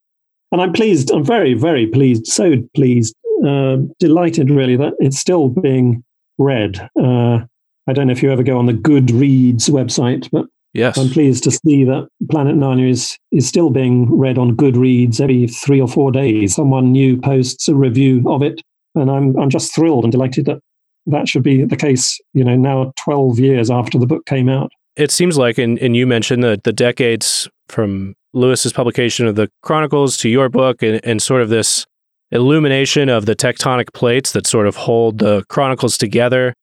And 0.53 0.61
I'm 0.61 0.73
pleased, 0.73 1.11
I'm 1.11 1.25
very, 1.25 1.55
very 1.55 1.87
pleased, 1.87 2.27
so 2.27 2.57
pleased, 2.75 3.15
uh, 3.47 3.79
delighted 3.99 4.51
really 4.51 4.77
that 4.77 4.95
it's 4.99 5.19
still 5.19 5.49
being 5.49 6.05
read. 6.39 6.89
Uh, 7.01 7.41
I 7.87 7.93
don't 7.93 8.07
know 8.07 8.13
if 8.13 8.23
you 8.23 8.31
ever 8.31 8.43
go 8.43 8.59
on 8.59 8.67
the 8.67 8.73
Goodreads 8.73 9.69
website, 9.71 10.29
but 10.31 10.47
yes. 10.73 10.99
I'm 10.99 11.11
pleased 11.11 11.45
to 11.45 11.51
see 11.51 11.85
that 11.85 12.09
Planet 12.31 12.57
Narnia 12.57 12.91
is, 12.91 13.19
is 13.33 13.49
still 13.49 13.71
being 13.71 14.11
read 14.17 14.39
on 14.39 14.57
Goodreads 14.57 15.21
every 15.21 15.47
three 15.47 15.81
or 15.81 15.89
four 15.89 16.13
days. 16.13 16.55
Someone 16.55 16.93
new 16.93 17.21
posts 17.21 17.69
a 17.69 17.75
review 17.75 18.25
of 18.27 18.43
it. 18.43 18.61
And 18.95 19.11
I'm, 19.11 19.39
I'm 19.39 19.51
just 19.51 19.75
thrilled 19.75 20.05
and 20.05 20.11
delighted 20.11 20.47
that 20.47 20.59
that 21.07 21.29
should 21.29 21.45
be 21.45 21.65
the 21.65 21.77
case, 21.77 22.21
you 22.35 22.45
know, 22.45 22.57
now 22.57 22.93
12 22.97 23.39
years 23.39 23.71
after 23.71 23.99
the 23.99 24.07
book 24.07 24.27
came 24.27 24.49
out 24.49 24.71
it 24.97 25.11
seems 25.11 25.39
like, 25.39 25.59
and, 25.59 25.79
and 25.79 25.97
you 25.97 26.07
mentioned 26.07 26.43
the, 26.43 26.61
the 26.63 26.73
decades 26.73 27.49
from 27.69 28.15
Lewis's 28.33 28.73
publication 28.73 29.27
of 29.27 29.35
the 29.35 29.49
Chronicles 29.63 30.17
to 30.19 30.29
your 30.29 30.49
book 30.49 30.83
and, 30.83 31.01
and 31.05 31.23
sort 31.23 31.43
of 31.43 31.49
this 31.49 31.87
illumination 32.31 33.09
of 33.09 33.27
the 33.27 33.35
tectonic 33.35 33.93
plates 33.93 34.33
that 34.33 34.47
sort 34.47 34.67
of 34.67 34.77
hold 34.77 35.19
the 35.19 35.45
Chronicles 35.49 35.97
together. 35.97 36.55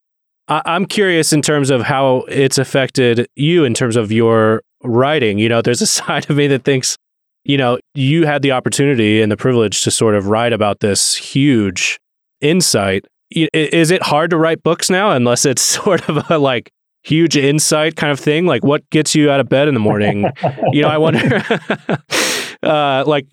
I, 0.47 0.61
I'm 0.65 0.85
curious 0.85 1.33
in 1.33 1.41
terms 1.41 1.69
of 1.69 1.81
how 1.81 2.25
it's 2.29 2.57
affected 2.57 3.27
you 3.35 3.63
in 3.63 3.73
terms 3.73 3.95
of 3.95 4.11
your 4.11 4.61
writing. 4.83 5.39
You 5.39 5.49
know, 5.49 5.61
there's 5.61 5.81
a 5.81 5.87
side 5.87 6.29
of 6.29 6.37
me 6.37 6.47
that 6.47 6.63
thinks, 6.63 6.97
you 7.43 7.57
know, 7.57 7.79
you 7.93 8.25
had 8.25 8.41
the 8.41 8.51
opportunity 8.51 9.21
and 9.21 9.31
the 9.31 9.37
privilege 9.37 9.81
to 9.83 9.91
sort 9.91 10.15
of 10.15 10.27
write 10.27 10.53
about 10.53 10.79
this 10.79 11.15
huge 11.15 11.99
insight. 12.41 13.05
Is 13.31 13.91
it 13.91 14.01
hard 14.03 14.29
to 14.29 14.37
write 14.37 14.63
books 14.63 14.89
now 14.89 15.11
unless 15.11 15.45
it's 15.45 15.61
sort 15.83 16.07
of 16.09 16.29
a 16.29 16.37
like 16.37 16.71
huge 17.03 17.37
insight 17.37 17.95
kind 17.95 18.11
of 18.11 18.19
thing? 18.19 18.45
Like 18.45 18.63
what 18.63 18.89
gets 18.89 19.15
you 19.15 19.29
out 19.29 19.39
of 19.39 19.49
bed 19.49 19.67
in 19.67 19.73
the 19.73 19.79
morning? 19.79 20.29
you 20.71 20.81
know, 20.81 20.89
I 20.89 20.97
wonder. 20.97 21.43
uh, 22.63 23.03
like 23.05 23.27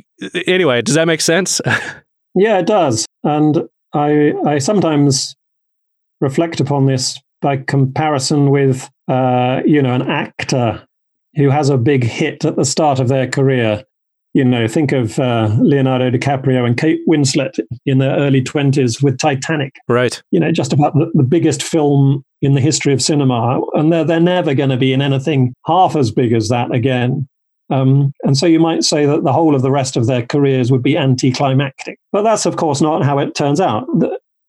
anyway, 0.47 0.83
does 0.83 0.95
that 0.95 1.07
make 1.07 1.21
sense? 1.21 1.61
yeah, 2.35 2.59
it 2.59 2.67
does. 2.67 3.07
And 3.23 3.69
I 3.93 4.33
I 4.47 4.59
sometimes 4.59 5.37
reflect 6.21 6.61
upon 6.61 6.87
this 6.87 7.19
by 7.41 7.57
comparison 7.57 8.51
with 8.51 8.91
uh, 9.09 9.61
you 9.67 9.83
know 9.83 9.95
an 9.95 10.03
actor 10.03 10.87
who 11.37 11.51
has 11.51 11.69
a 11.69 11.77
big 11.77 12.05
hit 12.05 12.45
at 12.45 12.57
the 12.57 12.65
start 12.65 13.01
of 13.01 13.09
their 13.09 13.29
career 13.29 13.85
you 14.35 14.45
know, 14.45 14.67
think 14.67 14.91
of 14.91 15.19
uh, 15.21 15.49
Leonardo 15.61 16.11
DiCaprio 16.11 16.67
and 16.67 16.77
Kate 16.77 17.01
Winslet 17.09 17.61
in 17.87 17.99
their 17.99 18.17
early 18.17 18.43
20s 18.43 19.01
with 19.01 19.17
Titanic. 19.17 19.77
Right. 19.89 20.21
You 20.33 20.41
know, 20.41 20.51
just 20.51 20.73
about 20.73 20.93
the, 20.95 21.11
the 21.15 21.23
biggest 21.23 21.63
film 21.63 22.25
in 22.43 22.55
the 22.55 22.61
history 22.61 22.93
of 22.93 23.01
cinema. 23.01 23.61
And 23.75 23.93
they're, 23.93 24.05
they're 24.05 24.21
never 24.21 24.53
going 24.53 24.71
to 24.71 24.77
be 24.77 24.93
in 24.93 25.01
anything 25.01 25.55
half 25.67 25.95
as 25.95 26.11
big 26.11 26.33
as 26.33 26.49
that 26.49 26.73
again. 26.73 27.29
Um, 27.71 28.13
and 28.25 28.37
so 28.37 28.45
you 28.45 28.59
might 28.59 28.83
say 28.83 29.07
that 29.07 29.23
the 29.23 29.33
whole 29.33 29.55
of 29.55 29.63
the 29.63 29.71
rest 29.71 29.97
of 29.97 30.07
their 30.07 30.27
careers 30.27 30.71
would 30.71 30.83
be 30.83 30.99
anticlimactic. 30.99 31.99
But 32.11 32.23
that's, 32.23 32.45
of 32.45 32.57
course, 32.57 32.81
not 32.81 33.05
how 33.05 33.21
it 33.21 33.37
turns 33.37 33.61
out. 33.61 33.87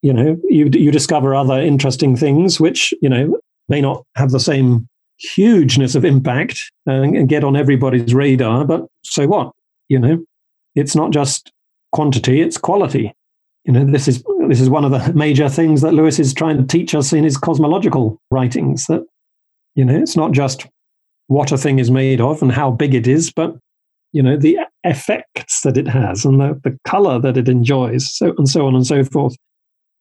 You 0.06 0.14
know, 0.14 0.38
you, 0.44 0.70
you 0.72 0.92
discover 0.92 1.34
other 1.34 1.60
interesting 1.60 2.16
things 2.16 2.60
which, 2.60 2.94
you 3.02 3.10
know, 3.10 3.40
may 3.70 3.82
not 3.82 4.06
have 4.16 4.32
the 4.32 4.40
same 4.40 4.88
hugeness 5.18 5.96
of 5.96 6.06
impact 6.06 6.60
and, 6.86 7.16
and 7.16 7.30
get 7.30 7.44
on 7.44 7.56
everybody's 7.56 8.14
radar. 8.14 8.66
But 8.66 8.86
so 9.04 9.28
what? 9.28 9.52
you 9.90 10.00
know 10.00 10.24
it's 10.76 10.96
not 10.96 11.12
just 11.12 11.52
quantity 11.92 12.42
it's 12.42 12.58
quality 12.58 13.14
you 13.64 13.74
know 13.74 13.86
this 13.86 14.08
is 14.08 14.24
this 14.48 14.62
is 14.62 14.70
one 14.70 14.86
of 14.86 14.92
the 14.92 15.14
major 15.14 15.50
things 15.50 15.82
that 15.82 15.94
lewis 15.94 16.20
is 16.20 16.34
trying 16.34 16.58
to 16.58 16.66
teach 16.66 16.94
us 16.96 17.14
in 17.14 17.24
his 17.24 17.38
cosmological 17.38 18.20
writings 18.32 18.86
that 18.88 19.06
you 19.76 19.86
know 19.86 19.96
it's 19.96 20.16
not 20.16 20.32
just 20.32 20.68
what 21.28 21.52
a 21.52 21.58
thing 21.58 21.80
is 21.80 21.90
made 21.90 22.22
of 22.22 22.42
and 22.42 22.52
how 22.52 22.72
big 22.72 22.94
it 22.94 23.08
is 23.08 23.32
but 23.32 23.56
you 24.12 24.22
know 24.22 24.38
the 24.38 24.58
effects 24.84 25.62
that 25.62 25.78
it 25.78 25.88
has 25.88 26.26
and 26.26 26.40
the, 26.40 26.60
the 26.64 26.78
color 26.86 27.20
that 27.20 27.38
it 27.38 27.50
enjoys 27.50 28.12
so 28.14 28.34
and 28.38 28.50
so 28.50 28.66
on 28.68 28.76
and 28.76 28.88
so 28.88 29.04
forth 29.04 29.36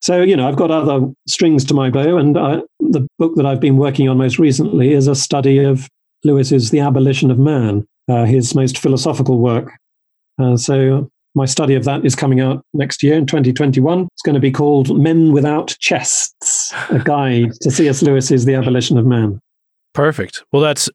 so 0.04 0.22
you 0.22 0.36
know 0.36 0.46
i've 0.48 0.56
got 0.56 0.70
other 0.70 1.06
strings 1.26 1.64
to 1.64 1.74
my 1.74 1.90
bow 1.90 2.16
and 2.16 2.38
I, 2.38 2.60
the 2.80 3.06
book 3.18 3.34
that 3.36 3.46
i've 3.46 3.60
been 3.60 3.76
working 3.76 4.08
on 4.08 4.18
most 4.18 4.38
recently 4.38 4.92
is 4.92 5.08
a 5.08 5.14
study 5.14 5.58
of 5.58 5.88
lewis's 6.22 6.70
the 6.70 6.80
abolition 6.80 7.30
of 7.30 7.38
man 7.38 7.86
uh, 8.08 8.24
his 8.24 8.54
most 8.54 8.78
philosophical 8.78 9.38
work. 9.38 9.72
Uh, 10.38 10.56
so 10.56 11.10
my 11.34 11.44
study 11.44 11.74
of 11.74 11.84
that 11.84 12.04
is 12.04 12.14
coming 12.14 12.40
out 12.40 12.64
next 12.74 13.02
year 13.02 13.14
in 13.14 13.26
2021. 13.26 14.08
It's 14.12 14.22
going 14.22 14.34
to 14.34 14.40
be 14.40 14.50
called 14.50 14.98
Men 14.98 15.32
Without 15.32 15.76
Chests, 15.80 16.72
a 16.90 16.98
guide 16.98 17.52
to 17.62 17.70
C.S. 17.70 18.02
Lewis's 18.02 18.44
The 18.44 18.54
Abolition 18.54 18.98
of 18.98 19.06
Man. 19.06 19.40
Perfect. 19.94 20.44
Well, 20.52 20.62
that's 20.62 20.88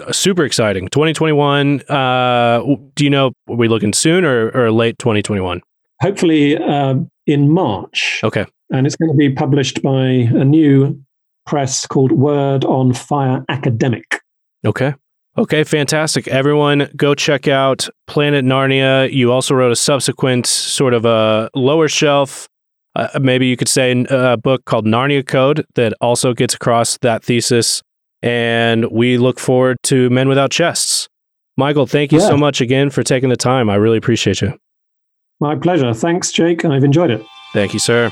uh, 0.00 0.12
super 0.12 0.44
exciting. 0.44 0.88
2021. 0.88 1.82
Uh, 1.88 2.62
do 2.94 3.04
you 3.04 3.10
know, 3.10 3.32
are 3.48 3.56
we 3.56 3.68
looking 3.68 3.92
soon 3.92 4.24
or, 4.24 4.50
or 4.50 4.70
late 4.70 4.98
2021? 4.98 5.60
Hopefully 6.00 6.56
uh, 6.56 6.96
in 7.26 7.50
March. 7.50 8.20
Okay. 8.22 8.46
And 8.70 8.86
it's 8.86 8.96
going 8.96 9.10
to 9.10 9.16
be 9.16 9.30
published 9.30 9.82
by 9.82 10.04
a 10.04 10.44
new 10.44 11.00
press 11.46 11.86
called 11.86 12.12
Word 12.12 12.64
on 12.64 12.92
Fire 12.92 13.44
Academic. 13.48 14.20
Okay. 14.64 14.94
Okay, 15.36 15.64
fantastic. 15.64 16.28
Everyone, 16.28 16.88
go 16.96 17.14
check 17.14 17.48
out 17.48 17.88
Planet 18.06 18.44
Narnia. 18.44 19.12
You 19.12 19.32
also 19.32 19.54
wrote 19.54 19.72
a 19.72 19.76
subsequent 19.76 20.46
sort 20.46 20.94
of 20.94 21.04
a 21.04 21.50
lower 21.56 21.88
shelf, 21.88 22.48
uh, 22.94 23.18
maybe 23.20 23.46
you 23.46 23.56
could 23.56 23.68
say, 23.68 24.04
a 24.10 24.36
book 24.36 24.64
called 24.64 24.86
Narnia 24.86 25.26
Code 25.26 25.66
that 25.74 25.92
also 26.00 26.34
gets 26.34 26.54
across 26.54 26.98
that 26.98 27.24
thesis. 27.24 27.82
And 28.22 28.90
we 28.92 29.18
look 29.18 29.40
forward 29.40 29.78
to 29.84 30.08
Men 30.08 30.28
Without 30.28 30.50
Chests. 30.50 31.08
Michael, 31.56 31.86
thank 31.86 32.12
you 32.12 32.20
yeah. 32.20 32.28
so 32.28 32.36
much 32.36 32.60
again 32.60 32.90
for 32.90 33.02
taking 33.02 33.28
the 33.28 33.36
time. 33.36 33.68
I 33.68 33.74
really 33.74 33.98
appreciate 33.98 34.40
you. 34.40 34.56
My 35.40 35.56
pleasure. 35.56 35.92
Thanks, 35.92 36.32
Jake. 36.32 36.64
I've 36.64 36.84
enjoyed 36.84 37.10
it. 37.10 37.24
Thank 37.52 37.72
you, 37.72 37.78
sir. 37.78 38.10